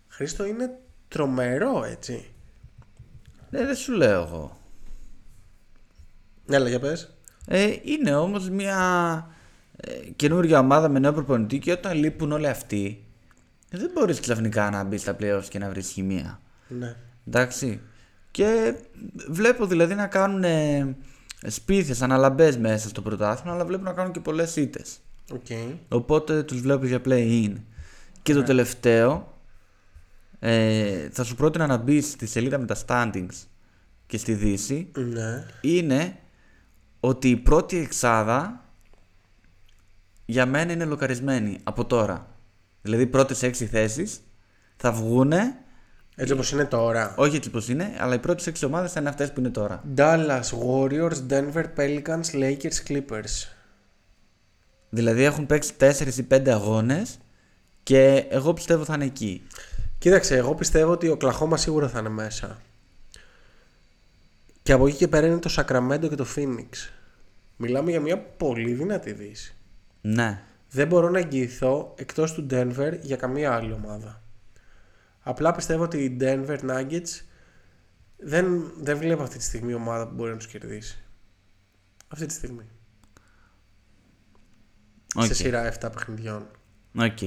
[0.08, 0.70] Χρήστο είναι
[1.08, 2.34] τρομερό, έτσι.
[3.50, 4.58] Ναι, δεν σου λέω εγώ.
[6.50, 7.18] Έλα, για πες.
[7.48, 8.78] Ε, είναι όμως μια
[9.18, 9.35] ε,
[10.16, 13.04] καινούργια ομάδα με νέο προπονητή και όταν λείπουν όλοι αυτοί,
[13.70, 16.40] δεν μπορείς ξαφνικά να μπεις στα playoffs και να βρεις χημεία.
[16.68, 16.96] Ναι.
[17.28, 17.82] Εντάξει.
[18.32, 18.76] Και
[19.30, 20.96] βλέπω δηλαδή να κάνουν ε,
[21.48, 25.00] σπίθες, αναλαμπές μέσα στο πρωτάθλημα, αλλά βλέπω να κάνουν και πολλές ήττες.
[25.34, 25.46] Οκ.
[25.90, 27.54] Οπότε τους βλέπω για play-in.
[28.22, 29.38] Και το τελευταίο,
[30.40, 33.48] ε, θα σου πρότεινα να μπεις στη σελίδα με τα standings
[34.08, 35.46] και στη Δύση, Ναι.
[35.62, 36.18] είναι
[37.00, 38.65] ότι η πρώτη εξάδα
[40.26, 42.28] για μένα είναι λοκαρισμένη από τώρα.
[42.82, 44.20] Δηλαδή οι πρώτες έξι θέσεις
[44.76, 45.56] θα βγούνε,
[46.16, 47.14] Έτσι όπως είναι τώρα.
[47.18, 49.84] όχι έτσι πως είναι, αλλά οι πρώτες έξι ομάδες θα είναι αυτές που είναι τώρα.
[49.96, 53.50] Dallas, Warriors, Denver, Pelicans, Lakers, Clippers.
[54.90, 57.18] Δηλαδή έχουν παίξει 4 ή 5 αγώνες
[57.84, 59.42] και εγώ πιστεύω θα είναι εκεί.
[59.98, 62.62] Κοίταξε, εγώ πιστεύω ότι ο Κλαχώμα σίγουρα θα είναι μέσα.
[64.64, 66.90] Και από εκεί και πέρα είναι το Sacramento και το Phoenix.
[67.58, 69.55] Μιλάμε για μια πολύ δυνατή δύση.
[70.08, 70.42] Ναι.
[70.70, 74.22] Δεν μπορώ να εγγυηθώ εκτός του Denver για καμία άλλη ομάδα.
[75.22, 77.22] Απλά πιστεύω ότι οι Denver Nuggets
[78.18, 81.04] δεν, δεν βλέπω αυτή τη στιγμή ομάδα που μπορεί να τους κερδίσει.
[82.08, 82.66] Αυτή τη στιγμή.
[85.16, 85.26] Οκ.
[85.26, 86.48] Σε σειρά 7 παιχνιδιών.
[86.96, 87.18] Οκ.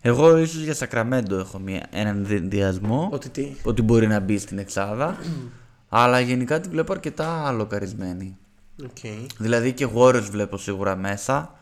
[0.00, 4.58] Εγώ ίσως για Σακραμέντο έχω μια, έναν ενδοιασμό Ότι τι; ότι μπορεί να μπει στην
[4.58, 5.18] εξάδα.
[5.88, 8.36] αλλά γενικά τη βλέπω αρκετά λοκαρισμένη.
[8.82, 9.26] Okay.
[9.38, 11.60] Δηλαδή και Warriors βλέπω σίγουρα μέσα.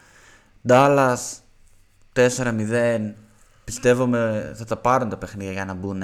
[0.68, 1.16] Dallas
[2.14, 3.12] 4-0
[3.64, 6.02] πιστεύω με, θα τα πάρουν τα παιχνίδια για να μπουν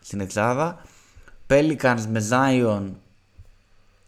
[0.00, 0.82] στην εξάδα.
[1.48, 2.90] Pelicans με Zion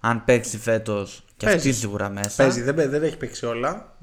[0.00, 1.66] αν παίξει φέτος και Παίζεις.
[1.66, 2.42] αυτή σίγουρα μέσα.
[2.42, 3.96] Παίζει, δεν, παί- δεν έχει παίξει όλα.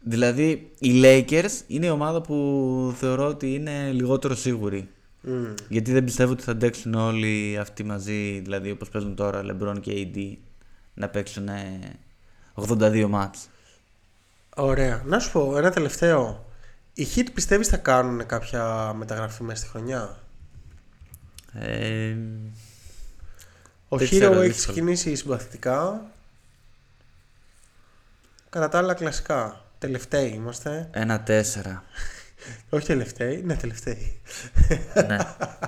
[0.00, 4.88] Δηλαδή οι Lakers είναι η ομάδα που θεωρώ ότι είναι λιγότερο σίγουρη.
[5.20, 5.44] Μμ.
[5.68, 9.92] Γιατί δεν πιστεύω ότι θα αντέξουν όλοι αυτοί μαζί, δηλαδή όπως παίζουν τώρα LeBron και
[10.14, 10.36] AD,
[10.94, 11.78] να παίξουν ε,
[12.54, 13.48] 82 μάτς.
[14.60, 15.02] Ωραία.
[15.06, 16.46] Να σου πω ένα τελευταίο.
[16.94, 20.18] Οι Heat πιστεύεις θα κάνουν κάποια μεταγραφή μέσα στη χρονιά;
[21.52, 22.16] Ε,
[23.88, 24.52] Ο Δεν Hero ξέρω, έχει δύσκολο.
[24.52, 26.02] ξεκινήσει συμπαθητικά.
[28.50, 29.60] Κατά τα άλλα κλασικά.
[29.78, 30.88] Τελευταίοι είμαστε.
[30.92, 31.84] ένα τέσσερα.
[32.68, 34.20] Όχι τελευταίοι, ναι τελευταίοι.
[35.06, 35.16] ναι.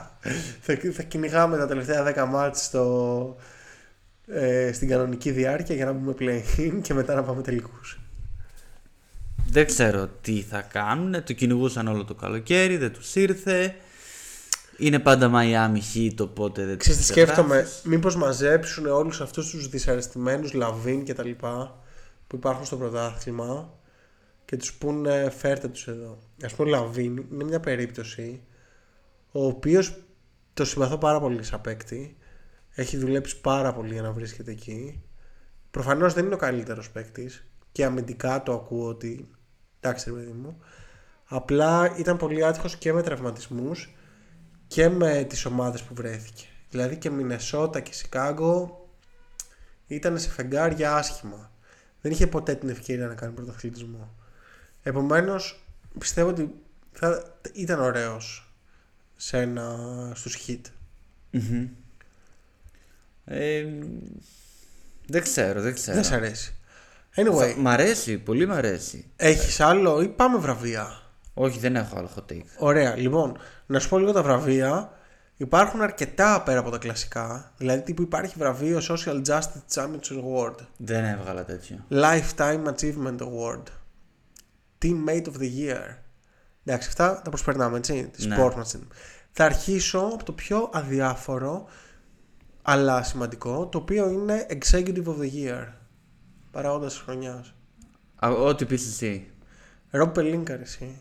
[0.64, 3.36] θα, θα κυνηγάμε τα τελευταία 10 μάτς στο,
[4.26, 8.00] ε, στην κανονική διάρκεια για να μπούμε play-in και μετά να πάμε τελικούς.
[9.48, 11.24] Δεν ξέρω τι θα κάνουν.
[11.24, 13.74] Το κυνηγούσαν όλο το καλοκαίρι, δεν τους ήρθε.
[14.76, 17.82] Είναι πάντα Miami Heat, οπότε δεν Ξέρεις τι τους σκέφτομαι, ξεγράφεις.
[17.84, 21.78] μήπως μαζέψουν όλους αυτούς τους δυσαρεστημένους Λαβίν και τα λοιπά
[22.26, 23.74] που υπάρχουν στο πρωτάθλημα
[24.44, 26.18] και τους πούνε φέρτε τους εδώ.
[26.44, 28.40] Ας πούμε ο Λαβίν είναι μια περίπτωση
[29.32, 29.94] ο οποίος
[30.54, 32.16] τον συμπαθώ πάρα πολύ σαν παίκτη
[32.74, 35.02] έχει δουλέψει πάρα πολύ για να βρίσκεται εκεί
[35.70, 39.30] προφανώς δεν είναι ο καλύτερος παίκτης και αμυντικά το ακούω ότι
[39.80, 40.58] εντάξει ρε παιδί μου
[41.24, 43.94] απλά ήταν πολύ άτυχος και με τραυματισμούς
[44.66, 46.44] και με τις ομάδες που βρέθηκε.
[46.70, 48.88] Δηλαδή και Μινεσότα και Σικάγκο
[49.86, 51.50] ήταν σε φεγγάρια άσχημα.
[52.00, 54.14] Δεν είχε ποτέ την ευκαιρία να κάνει πρωταθλητισμό.
[54.82, 55.64] Επομένως
[55.98, 56.54] πιστεύω ότι
[56.92, 58.52] θα ήταν ωραίος
[59.16, 59.76] σε ένα,
[60.14, 60.60] στους hit.
[61.30, 61.68] Μμμ.
[63.24, 63.66] Ε,
[65.06, 65.94] δεν ξέρω, δεν ξέρω.
[65.94, 66.54] Δεν σ' αρέσει.
[67.16, 69.10] Anyway, Μ' αρέσει, πολύ μ' αρέσει.
[69.16, 71.02] έχεις άλλο ή πάμε βραβεία.
[71.34, 72.42] Όχι, δεν έχω άλλο hot take.
[72.58, 73.36] Ωραία, λοιπόν,
[73.66, 74.92] να σου πω λίγο τα βραβεία.
[75.36, 77.52] Υπάρχουν αρκετά πέρα από τα κλασικά.
[77.56, 80.54] Δηλαδή, τύπου υπάρχει βραβείο Social Justice Championship Award.
[80.76, 81.84] Δεν έβγαλα τέτοιο.
[81.90, 83.62] Lifetime Achievement Award.
[84.82, 85.96] Teammate of the Year.
[86.64, 88.10] Εντάξει, αυτά τα προσπερνάμε, έτσι.
[88.16, 88.36] Τη Ναι.
[88.38, 88.86] Sportsmanship.
[89.30, 91.66] Θα αρχίσω από το πιο αδιάφορο
[92.62, 95.66] αλλά σημαντικό, το οποίο είναι Executive of the Year.
[96.50, 97.54] Παράγοντας της χρονιάς.
[98.24, 99.30] Α, Ό,τι πεις εσύ.
[99.90, 100.98] Ρομπ Πελίνκα, ρε, εσύ.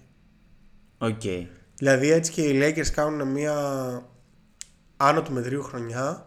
[0.98, 1.22] Οκ.
[1.76, 3.56] Δηλαδή έτσι και οι Lakers κάνουν μια
[4.98, 6.26] άνω του μετρίου χρονιά.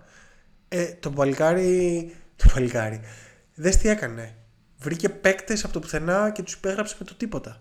[0.68, 2.14] Ε, το παλικάρι.
[2.36, 3.00] Το παλικάρι.
[3.54, 4.36] Δες τι έκανε.
[4.78, 7.60] Βρήκε παίκτες από το πουθενά και τους υπέγραψε με το τίποτα.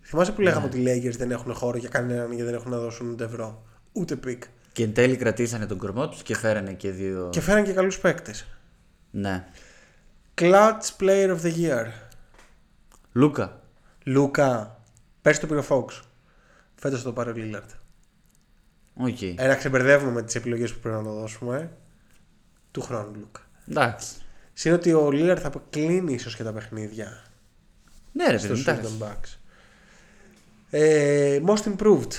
[0.00, 2.78] Θυμάσαι που λέγαμε ότι οι Lakers δεν έχουν χώρο για κανέναν γιατί δεν έχουν να
[2.78, 3.66] δώσουν ούτε ευρώ.
[3.92, 4.42] Ούτε pick.
[4.72, 7.28] Και εν τέλει κρατήσανε τον κορμό τους και φέρανε και δύο...
[7.32, 8.46] Και φέραν και καλούς παίκτες.
[9.10, 9.44] Ναι.
[10.38, 11.86] Clutch Player of the Year.
[13.12, 13.60] Λούκα.
[14.04, 14.80] Λούκα.
[15.22, 16.00] Πέρσι το πήρε ο Fox.
[16.74, 17.68] Φέτος το πάρει ο Lillard.
[18.94, 19.22] OK.
[19.22, 21.70] Ε, να ξεμπερδεύουμε με τις επιλογές που πρέπει να το δώσουμε.
[22.70, 23.40] Του χρόνου Λούκα.
[23.68, 24.14] Εντάξει.
[24.52, 27.22] Συν ότι ο Lillard θα κλείνει ίσως και τα παιχνίδια
[28.12, 28.98] Ναι ρε στο παιδί, shoot εντάξει.
[28.98, 29.36] των Bucks.
[30.70, 32.12] Ε, most improved.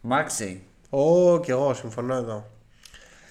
[0.00, 0.62] Μάξι.
[0.90, 2.50] Ω, και εγώ συμφωνώ εδώ.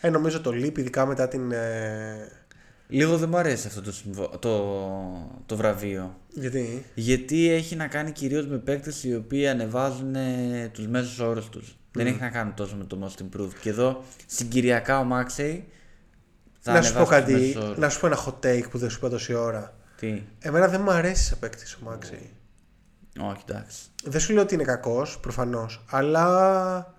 [0.01, 1.51] Ε, νομίζω το λείπει, ειδικά μετά την.
[1.51, 2.40] Ε...
[2.93, 6.17] Λίγο δεν μου αρέσει αυτό το, συμβο- το, το βραβείο.
[6.29, 11.49] Γιατί; Γιατί έχει να κάνει κυρίως με παίκτες οι οποίοι ανεβάζουν ε, τους μέσους όρους
[11.49, 11.75] τους.
[11.91, 13.53] Δεν έχει να κάνει τόσο με το Most Improved.
[13.61, 15.67] Και εδώ συγκυριακά ο Μάξεϊ
[16.59, 17.77] θα να σου πω ανεβάσει τους κάτι, μέσους όρους.
[17.77, 19.75] να σου πω ένα hot take που δεν σου είπα τόση ώρα.
[19.99, 22.29] Τι; Εμένα δεν μου αρέσει σε παίκτης ο Μάξι.
[23.19, 23.79] Όχι εντάξει.
[24.03, 25.83] Δεν σου λέω ότι είναι κακός, προφανώς.
[25.89, 26.95] Αλλά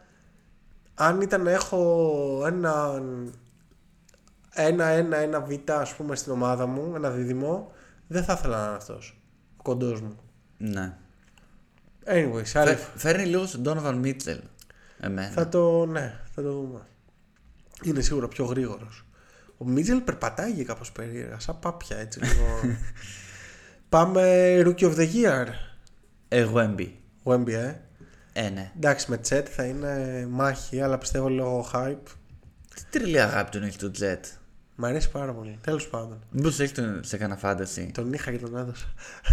[0.94, 3.02] αν ήταν να έχω ένα,
[4.54, 7.72] ένα, ένα, ένα β ας πούμε στην ομάδα μου, ένα δίδυμο,
[8.06, 9.20] δεν θα ήθελα να είναι αυτός.
[9.56, 10.16] Ο κοντός μου.
[10.58, 10.96] Ναι.
[12.06, 12.68] Anyways, άλλη...
[12.74, 14.38] Φε- Φέρνει λίγο στον Donovan Mitchell.
[15.00, 15.30] Εμένα.
[15.30, 16.80] θα το, ναι, θα το δούμε.
[17.82, 19.04] Είναι σίγουρα πιο γρήγορος.
[19.58, 22.76] Ο Μίτζελ περπατάει κάπως περίεργα, σαν πάπια έτσι λίγο.
[23.88, 24.22] Πάμε
[24.66, 25.46] Rookie of the Year.
[26.28, 27.00] Εγώ έμπει.
[27.22, 27.48] Ο NBA.
[27.48, 27.74] ε.
[28.32, 28.72] Ε, ναι.
[28.76, 32.12] Εντάξει, με Τσέτ θα είναι μάχη, αλλά πιστεύω λόγω hype.
[32.74, 34.20] Τι τρελή αγάπη τον έχει το Jet.
[34.82, 35.58] Μ' αρέσει πάρα πολύ.
[35.60, 36.18] Τέλος πάντων.
[36.30, 37.90] Μήπως έχει τον σε κανένα φάνταση.
[37.94, 38.86] Τον είχα και τον έδωσα.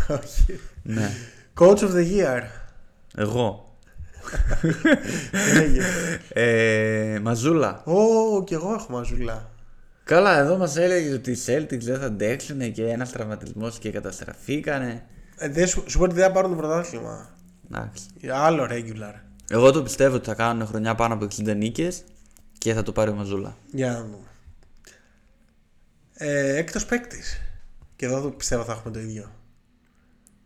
[0.24, 0.60] Όχι.
[0.84, 1.10] ναι.
[1.60, 2.41] Coach of the year.
[3.16, 3.78] Εγώ.
[5.56, 5.82] Λέγε.
[6.34, 7.84] Ε, μαζούλα.
[7.86, 9.50] Ω, κι εγώ έχω μαζουλά.
[10.04, 15.04] Καλά, εδώ μας έλεγε ότι οι Celtics δεν θα αντέξουν και ένας τραυματισμός και καταστραφήκανε.
[15.38, 17.30] Ε, δεν σου, σου πω ότι δεν θα πάρουν το πρωτάθλημα.
[17.72, 18.06] Εντάξει.
[18.32, 19.14] Άλλο regular.
[19.50, 22.04] Εγώ το πιστεύω ότι θα κάνουν χρονιά πάνω από 60 νίκες
[22.58, 23.56] και θα το πάρει ο Μαζούλα.
[23.72, 24.28] Για να δούμε.
[26.22, 27.41] Ε, Έκτος παίκτης.
[27.95, 29.32] Και εδώ το πιστεύω θα έχουμε το ίδιο.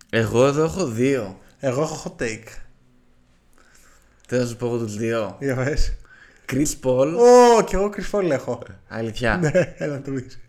[0.09, 1.39] Εγώ εδώ έχω δύο.
[1.59, 2.47] Εγώ έχω hot take.
[4.27, 5.93] Θέλω να σου πω εγώ τους δύο; Για πες.
[6.49, 7.13] Chris Paul,
[7.57, 8.63] Ω, κι εγώ Chris Paul έχω.
[8.87, 9.37] αλήθεια.
[9.37, 10.39] Ναι, έλα να το πεις.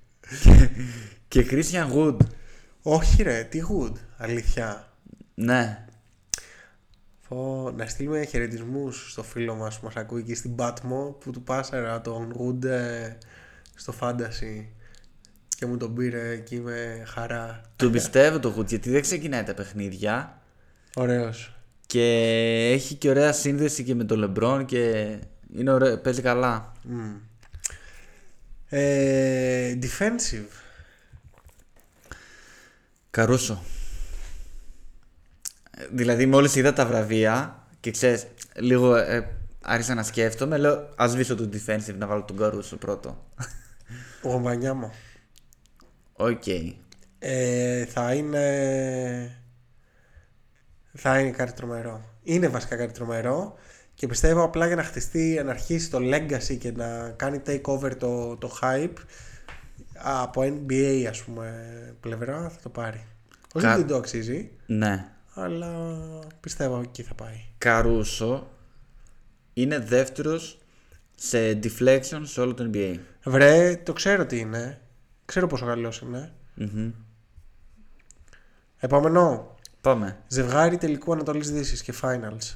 [1.28, 2.16] και Christian Wood.
[2.82, 3.92] Όχι ρε, τι good.
[4.16, 4.92] Αλήθεια.
[5.34, 5.84] Ναι.
[7.28, 11.42] Πω, να στείλουμε χαιρετισμούς στο φίλο μας που μας ακούει και στην Πάτμο που του
[11.42, 13.16] πάσαρα τον Wood ε,
[13.74, 14.64] στο Fantasy
[15.56, 17.60] και μου τον πήρε εκεί με χαρά.
[17.76, 20.40] Τον πιστεύω το Wood γιατί δεν ξεκινάει τα παιχνίδια
[20.94, 21.56] Ωραίος.
[21.86, 22.02] και
[22.72, 25.16] έχει και ωραία σύνδεση και με τον LeBron και
[25.56, 26.72] είναι ωραίο, παίζει καλά.
[28.68, 30.48] Ε, defensive.
[33.10, 33.62] Καρούσο.
[35.70, 39.28] Ε, Δηλαδή μόλις είδα τα βραβεία και ξέρεις λίγο ε,
[39.60, 43.24] άρχισα να σκέφτομαι λέω ας σβήσω το defensive να βάλω τον Καρούσο πρώτο.
[44.22, 44.92] Ο Μπανιάμο.
[46.16, 46.42] Οκ.
[47.18, 49.38] Ε, θα είναι.
[50.92, 52.04] Θα είναι κάτι τρομερό.
[52.22, 53.54] Είναι βασικά κάτι τρομερό
[53.94, 57.96] και πιστεύω απλά για να χτιστεί, να αρχίσει το legacy και να κάνει take over
[57.98, 58.94] το, το hype
[59.94, 61.54] από NBA ας πούμε
[62.00, 63.04] πλευρά θα το πάρει.
[63.54, 65.08] Όχι Κα- ότι δεν το αξίζει, Ναι.
[65.34, 65.72] αλλά
[66.40, 67.40] πιστεύω εκεί θα πάει.
[67.58, 68.50] Καρούσο
[69.52, 70.58] είναι δεύτερος
[71.14, 72.98] σε deflection σε όλο το NBA.
[73.24, 74.78] Βρε, το ξέρω τι είναι.
[75.24, 76.32] Ξέρω πόσο καλός είναι.
[76.54, 76.90] Μμμ.
[78.78, 79.54] Επόμενο.
[79.80, 80.18] Πάμε.
[80.28, 82.54] Ζευγάρι τελικού Ανατολής Δύσης και Finals.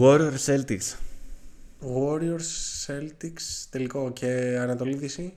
[0.00, 0.94] Warrior Celtics.
[1.96, 5.34] Warriors, Celtics, τελικό και Ανατολή Δύση.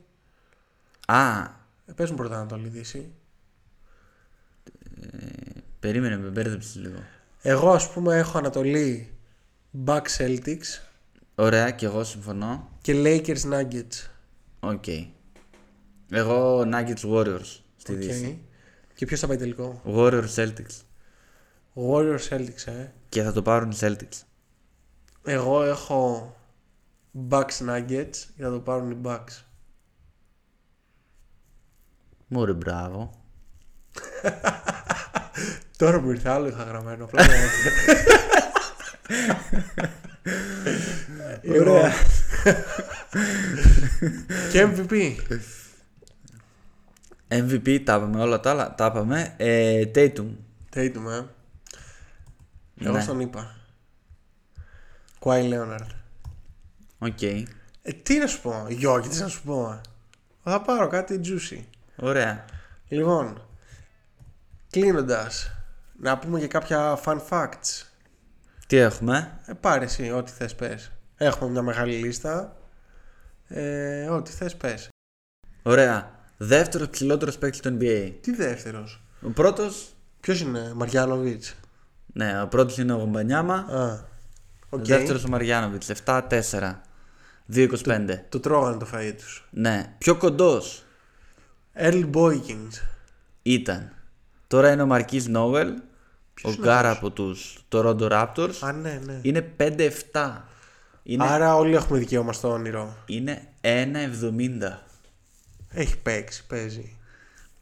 [1.08, 1.42] Α,
[1.86, 3.12] Ε, Παίζουν πρώτα Ανατολή Δύση.
[5.80, 7.00] περίμενε με μπέρδεψες λίγο.
[7.42, 9.14] Εγώ ας πούμε έχω Ανατολή
[9.86, 10.82] Bucks Celtics
[11.36, 12.70] Ωραία και εγώ συμφωνώ.
[12.82, 14.08] και Lakers Nuggets.
[14.64, 14.86] OK.
[16.10, 17.98] Εγώ Nuggets Warriors στη Οκ.
[17.98, 18.42] Δύση.
[18.94, 20.82] Και ποιος θα πάει τελικό; Warrior Celtics.
[21.74, 22.92] Warriors Celtics, ε.
[23.10, 24.22] Και θα το πάρουν οι Celtics.
[25.24, 26.36] Εγώ έχω
[27.30, 29.44] Bucks Nuggets και θα το πάρουν οι Bucks.
[32.28, 33.12] Μωρέ μπράβο.
[35.78, 37.04] Τώρα που ήρθε άλλο είχα γραμμένο.
[37.04, 38.02] απλά δεν έφυγε.
[41.60, 41.92] Ωραία.
[44.52, 45.16] Και MVP.
[47.28, 49.34] MVP τα είπαμε, όλα τα άλλα τα είπαμε.
[49.38, 50.28] Ε, Tatum.
[50.76, 51.24] Tatum, ε.
[52.86, 53.02] Εγώ Ναι.
[53.02, 53.56] στον είπα.
[55.20, 55.90] Kawhi Leonard.
[57.00, 57.22] OK.
[57.22, 57.44] Ε,
[58.04, 59.82] τι να σου πω, Γιώργη, τι να σου πω.
[60.44, 61.60] Θα πάρω κάτι juicy.
[61.96, 62.46] Ωραία.
[62.88, 63.42] Λοιπόν,
[64.70, 65.52] κλείνοντας,
[66.00, 67.84] να πούμε και κάποια fun facts.
[68.68, 70.92] Τι έχουμε; Ε, πάρε εσύ, ό,τι θες πες.
[71.18, 72.56] Έχουμε μια μεγάλη λίστα.
[73.48, 74.88] Ε, ό,τι θες πες.
[75.64, 76.12] Ωραία.
[76.38, 78.12] Δεύτερος ψηλότερος παίκτης του NBA.
[78.22, 79.88] Τι δεύτερος; Ο πρώτος.
[80.20, 81.56] Ποιος είναι, Μαριάνοβιτς.
[82.14, 83.56] Ναι, ο πρώτος είναι ο Γουεμπανιάμα.
[83.56, 83.92] Α,
[84.70, 84.86] Ο οκ.
[84.86, 85.90] δεύτερος ο Μαριάνοβιτς.
[85.90, 86.82] 7-4.
[87.46, 88.26] 2-25.
[88.30, 89.48] Το τρώγανε το φαΐ τους.
[89.50, 89.96] Ναι.
[89.98, 90.84] Πιο κοντός
[91.78, 92.82] Earl Boykins.
[93.42, 93.92] ήταν.
[94.48, 95.68] Τώρα είναι ο Μαρκή Νόβελ.
[96.44, 98.54] Ο είναι Γκάρα αυτός; από τους Toronto Raptors.
[98.62, 99.20] Α, ναι, ναι.
[99.22, 100.48] Είναι 5-7.
[101.04, 102.98] Είναι, Άρα όλοι έχουμε δικαίωμα στο όνειρο.
[103.06, 104.78] είναι 1-70.
[105.70, 106.98] Έχει παίξει, παίζει.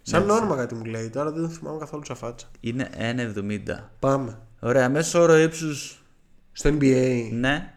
[0.01, 2.47] Σαν όνομα κάτι μου λέει, τώρα δεν θυμάμαι καθόλου σαν φάτσα.
[2.59, 3.59] Είναι 1,70.
[3.99, 4.37] Πάμε.
[4.59, 6.03] Ωραία, μέσο όρο ύψους.
[6.51, 7.29] Στο NBA.
[7.31, 7.73] Ναι,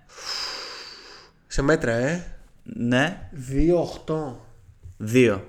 [1.47, 2.37] Σε μέτρα, ε.
[2.63, 3.31] ναι,
[4.07, 4.33] 2-8.
[5.13, 5.41] 2.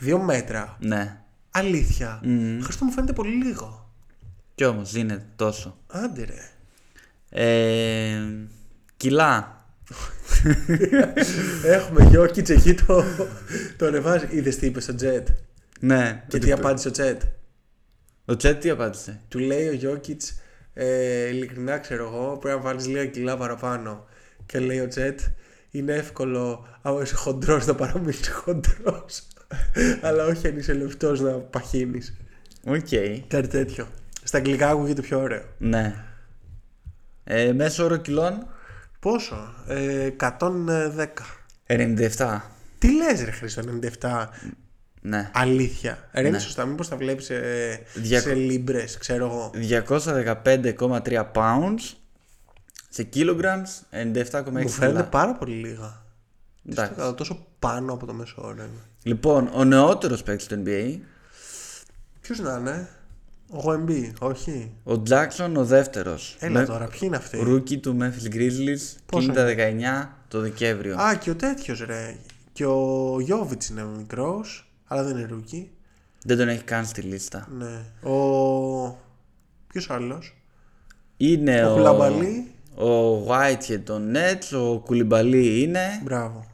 [0.00, 0.76] 2 μέτρα.
[0.80, 1.20] Ναι.
[1.50, 2.20] Αλήθεια.
[2.62, 3.90] Χριστό μου φαίνεται πολύ λίγο.
[4.54, 5.76] Κι όμως είναι τόσο.
[5.86, 6.50] Άντε ρε.
[7.30, 8.22] Ε,
[9.02, 9.64] κιλά.
[11.64, 13.04] Έχουμε Γιώκητς εκεί το,
[13.76, 14.26] το ρεβάζει.
[14.30, 15.22] Είδες τι είπε στο Jet.
[15.80, 16.24] Ναι.
[16.28, 17.16] Και ότι τι π- απάντησε ο Jet.
[18.24, 20.34] Ο Τσέτ τι απάντησε; Του λέει ο Γιώκητς
[20.74, 24.04] ε, ειλικρινά ξέρω εγώ πρέπει να βάλεις λίγα κιλά παραπάνω.
[24.46, 25.16] Και λέει ο Chet
[25.70, 29.22] είναι εύκολο άμα είσαι χοντρός να παραμείνεις χοντρός.
[30.06, 32.16] Αλλά όχι αν είσαι λεπτός να παχύνεις.
[32.66, 32.88] Οκ.
[33.28, 33.86] Κάτι τέτοιο.
[34.22, 35.42] Στα αγγλικά ακούγεται πιο ωραίο.
[35.58, 36.04] Ναι.
[37.24, 38.46] Ε, μέσο όρο κιλών;
[39.02, 41.06] Πόσο; Ε, 110.
[41.66, 42.40] 97.
[42.78, 43.62] Τι λες ρε Χρήστο
[44.00, 44.28] 97
[45.00, 45.30] Ναι.
[45.34, 46.08] Αλήθεια.
[46.12, 46.38] Ρε είναι Ναι.
[46.38, 47.34] σωστά, μήπως τα βλέπεις σε,
[47.94, 49.50] Διακο- σε λίμπρες, ξέρω εγώ.
[49.54, 51.94] 215,3 pounds
[52.88, 55.04] σε kilograms 97,6 Μου φαίνεται κιλά.
[55.04, 56.02] πάρα πολύ λίγα.
[56.70, 56.92] Εντάξει.
[56.94, 58.68] Στο- Τόσο πάνω από το μέσο όρο είναι.
[59.02, 60.98] Λοιπόν, ο νεότερος παίκτης του NBA,
[62.20, 62.88] Ποιος να είναι,
[63.54, 64.72] ο Wemby, όχι.
[64.84, 66.36] ο Jackson ο δεύτερος.
[66.38, 70.96] Έλα τώρα, ποιοι είναι αυτοί; Rookie του Memphis Grizzlies, Πόσο κλείνει τα 19 το Δεκέμβριο.
[70.96, 72.16] Α, και ο τέτοιος ρε.
[72.52, 75.70] Και ο Γιόβιτς είναι μικρός, αλλά δεν είναι rookie.
[76.24, 77.48] Δεν τον έχει καν στη λίστα.
[77.58, 78.10] Ναι.
[78.10, 78.98] Ο...
[79.66, 80.36] Ποιος άλλος;
[81.16, 82.50] Είναι Ο ο, Κουλαμπαλί.
[82.74, 86.00] ο Whitehead των Nets, ο Κουλιμπαλί είναι.
[86.04, 86.46] Μπράβο.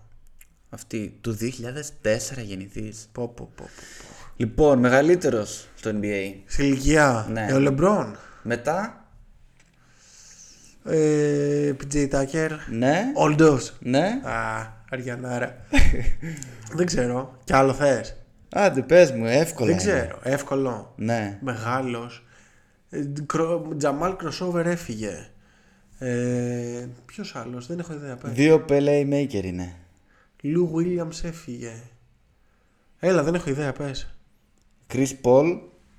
[0.70, 3.09] Αυτή του 2004 γεννηθής.
[3.12, 3.68] Πω, πω, πω, πω.
[4.41, 6.34] Λοιπόν, μεγαλύτερος στο NBA.
[6.47, 7.26] Σε ηλικία.
[7.30, 7.47] Ναι.
[7.49, 8.16] Ε, ο Λεμπρόν.
[8.43, 9.03] Μετά,
[10.84, 12.51] Ε, PJ Tucker.
[12.70, 13.76] ναι, Όλντος.
[13.80, 14.20] ναι.
[14.24, 15.57] Α, Αριανάρα.
[16.74, 17.36] δεν ξέρω.
[17.45, 18.16] Κι άλλο θες;
[18.55, 19.99] Άντε πες μου, εύκολα Δεν είναι.
[20.01, 20.18] ξέρω.
[20.22, 20.93] Εύκολο.
[20.97, 21.39] Ναι.
[21.41, 22.26] Μεγάλος.
[22.91, 25.28] Ε, κρο- Τζαμάλ Κροσόβερ έφυγε.
[25.99, 28.16] Ε, ποιος άλλος, δεν έχω ιδέα.
[28.16, 28.32] πες.
[28.32, 29.74] Δύο playmaker είναι.
[30.43, 31.72] Λου Williams έφυγε.
[32.99, 34.12] Έλα, δεν έχω ιδέα, πες.
[34.93, 35.59] Chris Paul,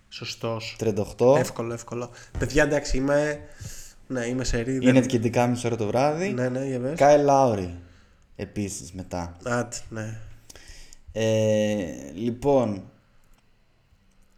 [0.09, 0.75] Σωστός.
[0.79, 1.37] 38.
[1.37, 2.09] Εύκολο, εύκολο.
[2.39, 3.39] Παιδιά, εντάξει, είμαι...
[4.07, 4.75] Ναι, είμαι σε ρί.
[4.81, 6.29] Είναι και 11.30 ώρα το βράδυ.
[6.29, 6.95] Ναι, ναι, για πες.
[6.99, 7.69] Kyle Lowry.
[8.35, 9.37] Επίσης μετά.
[9.45, 10.17] Άτ, ναι.
[11.11, 12.83] Ε, λοιπόν,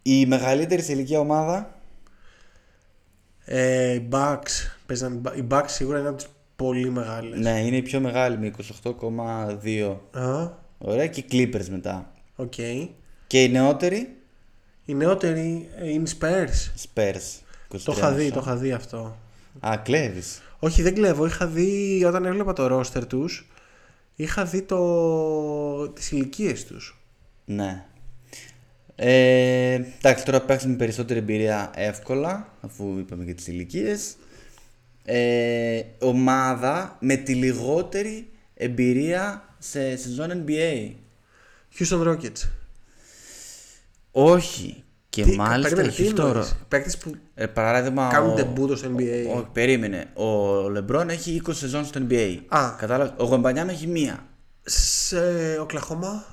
[0.02, 1.80] η μεγαλύτερη σε ηλικία ομάδα;
[3.44, 4.50] Ε, οι Bucks,
[4.86, 6.26] παίζαν, οι Bucks σίγουρα είναι από τις
[6.56, 7.38] πολύ μεγάλες.
[7.40, 8.50] Ναι, είναι η πιο μεγάλη με
[8.82, 9.96] 28,2.
[10.20, 10.48] Α,
[10.78, 12.12] Ωραία, και οι Clippers μετά.
[12.36, 12.54] οκ.
[13.26, 14.16] Και η νεότερη,
[14.92, 16.84] Η νεότερη ε, είναι οι Spurs.
[16.84, 17.40] Spurs.
[17.68, 18.34] Το 23 είχα δει, μισό.
[18.34, 19.18] το είχα δει αυτό.
[19.60, 20.42] Α, κλέβεις.
[20.58, 21.26] Όχι, δεν κλέβω.
[21.26, 23.50] Είχα δει όταν έβλεπα το ρόστερ τους.
[24.14, 25.88] Είχα δει το...
[25.88, 26.98] τις ηλικίες τους.
[27.44, 27.84] Ναι.
[28.94, 34.16] Ε, εντάξει, τώρα παίξουμε περισσότερη εμπειρία εύκολα, αφού είπαμε και τις ηλικίες.
[35.04, 40.90] Ε, ομάδα με τη λιγότερη εμπειρία σε σεζόν NBA.
[41.78, 42.48] Houston Rockets.
[44.12, 44.81] Όχι.
[45.12, 48.08] Και Τι- μάλιστα περίμενε, τι Houston εννοείς; Ro- Παίκτες που Ε, παράδειγμα.
[48.12, 49.34] κάνουν ο- τεμπούτο στο NBA.
[49.36, 50.04] Όχι, περίμενε.
[50.14, 52.38] Ο Λεμπρόν έχει 20 σεζόν στο NBA.
[52.48, 52.70] Α.
[52.78, 54.26] Κατάλαβες; Ο Γομπανιάμ έχει μία.
[54.62, 55.18] Σε
[55.60, 56.24] Οκλαχώμα;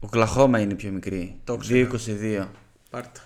[0.00, 1.36] Ο Κλαχώμα είναι πιο μικρή.
[1.44, 1.78] Το ξέρω.
[1.78, 2.48] 2-22.
[2.90, 3.20] Πάρτα.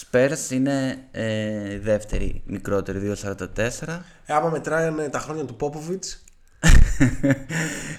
[0.00, 4.04] Spurs είναι ε, δεύτερη, μικρότερη, 2,44.
[4.26, 6.24] Ε, άμα μετράνε τα χρόνια του Πόποβιτς.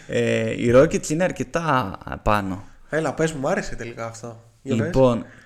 [0.08, 2.64] Ε, οι Rockets είναι αρκετά πάνω.
[2.90, 4.44] Έλα, πες μου, μου άρεσε τελικά αυτό.
[4.62, 4.92] Για πες.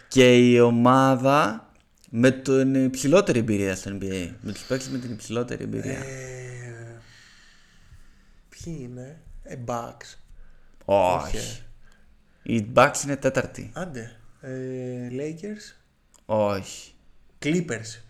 [0.08, 1.72] Λοιπόν, και η ομάδα
[2.10, 4.30] με την υψηλότερη εμπειρία στο NBA.
[4.42, 6.00] Με τους παίκτες με την υψηλότερη εμπειρία.
[6.00, 7.02] Ε,
[8.50, 10.16] ποιοι είναι; Ε, Bucks.
[10.86, 11.62] Όχι.
[12.44, 13.72] Οι Bucks είναι τέταρτη.
[13.74, 14.16] Άντε.
[14.42, 15.76] Ε, Lakers.
[16.26, 16.94] Όχι.
[17.44, 18.02] Clippers.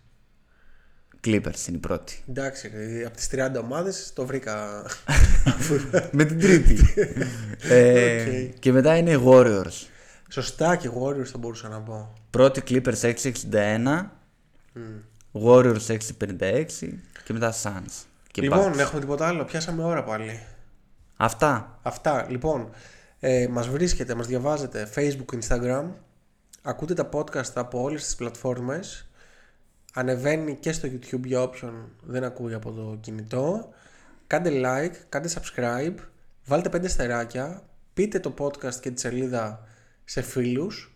[1.23, 2.23] Clippers είναι η πρώτη.
[2.29, 4.85] Εντάξει, ρε, από τις 30 ομάδες το βρήκα.
[6.11, 6.77] Με την τρίτη.
[7.69, 8.59] ε, Οκ.
[8.59, 9.85] Και μετά είναι οι Warriors.
[10.29, 12.13] Σωστά και Warriors θα μπορούσα να πω.
[12.29, 13.13] Πρώτη Clippers
[13.51, 14.05] 661.
[15.33, 16.65] Warriors 656.
[17.23, 18.05] Και μετά Suns.
[18.31, 18.77] Και λοιπόν, Bucks.
[18.77, 20.39] έχουμε τίποτα άλλο; Πιάσαμε ώρα πάλι.
[21.17, 21.79] Αυτά.
[21.81, 22.25] Αυτά.
[22.29, 22.69] Λοιπόν,
[23.19, 25.83] ε, μας βρίσκετε, μας διαβάζετε Facebook, Instagram.
[26.61, 29.07] Ακούτε τα podcast από όλες τις πλατφόρμες.
[29.93, 33.69] Ανεβαίνει και στο YouTube για όποιον δεν ακούει από το κινητό.
[34.27, 35.95] Κάντε like, κάντε subscribe,
[36.45, 37.63] βάλτε πέντε στεράκια,
[37.93, 39.67] πείτε το podcast και τη σελίδα
[40.09, 40.91] σε φίλους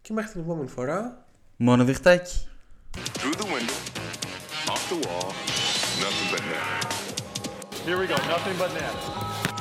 [0.00, 1.26] και μέχρι την επόμενη φορά
[1.56, 2.48] Μόνο διχτάκι.
[3.18, 3.78] Through the window,
[4.72, 5.30] off the wall,
[6.04, 6.64] nothing but net.
[7.86, 8.16] Here we go.
[8.34, 8.96] Nothing but net.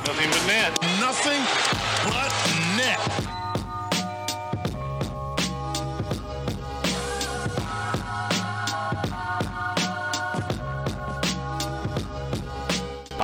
[0.07, 0.71] Nothing but net.
[1.05, 1.43] Nothing
[2.11, 2.33] but
[2.79, 3.03] net.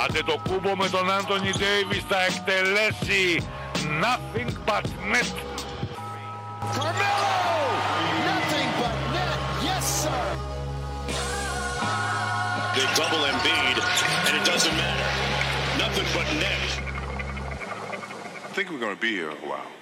[0.03, 3.47] Άντε το κούμπο με τον Άντωνι Ντέιβις θα εκτελέσει
[3.85, 5.33] nothing but net.
[6.73, 7.39] Carmelo!
[8.25, 9.39] Nothing but net.
[9.63, 10.21] Yes, sir.
[12.75, 13.77] They double Embiid,
[14.27, 15.09] and it doesn't matter.
[15.77, 16.61] Nothing but net.
[18.45, 19.78] I think we're going to be here a while.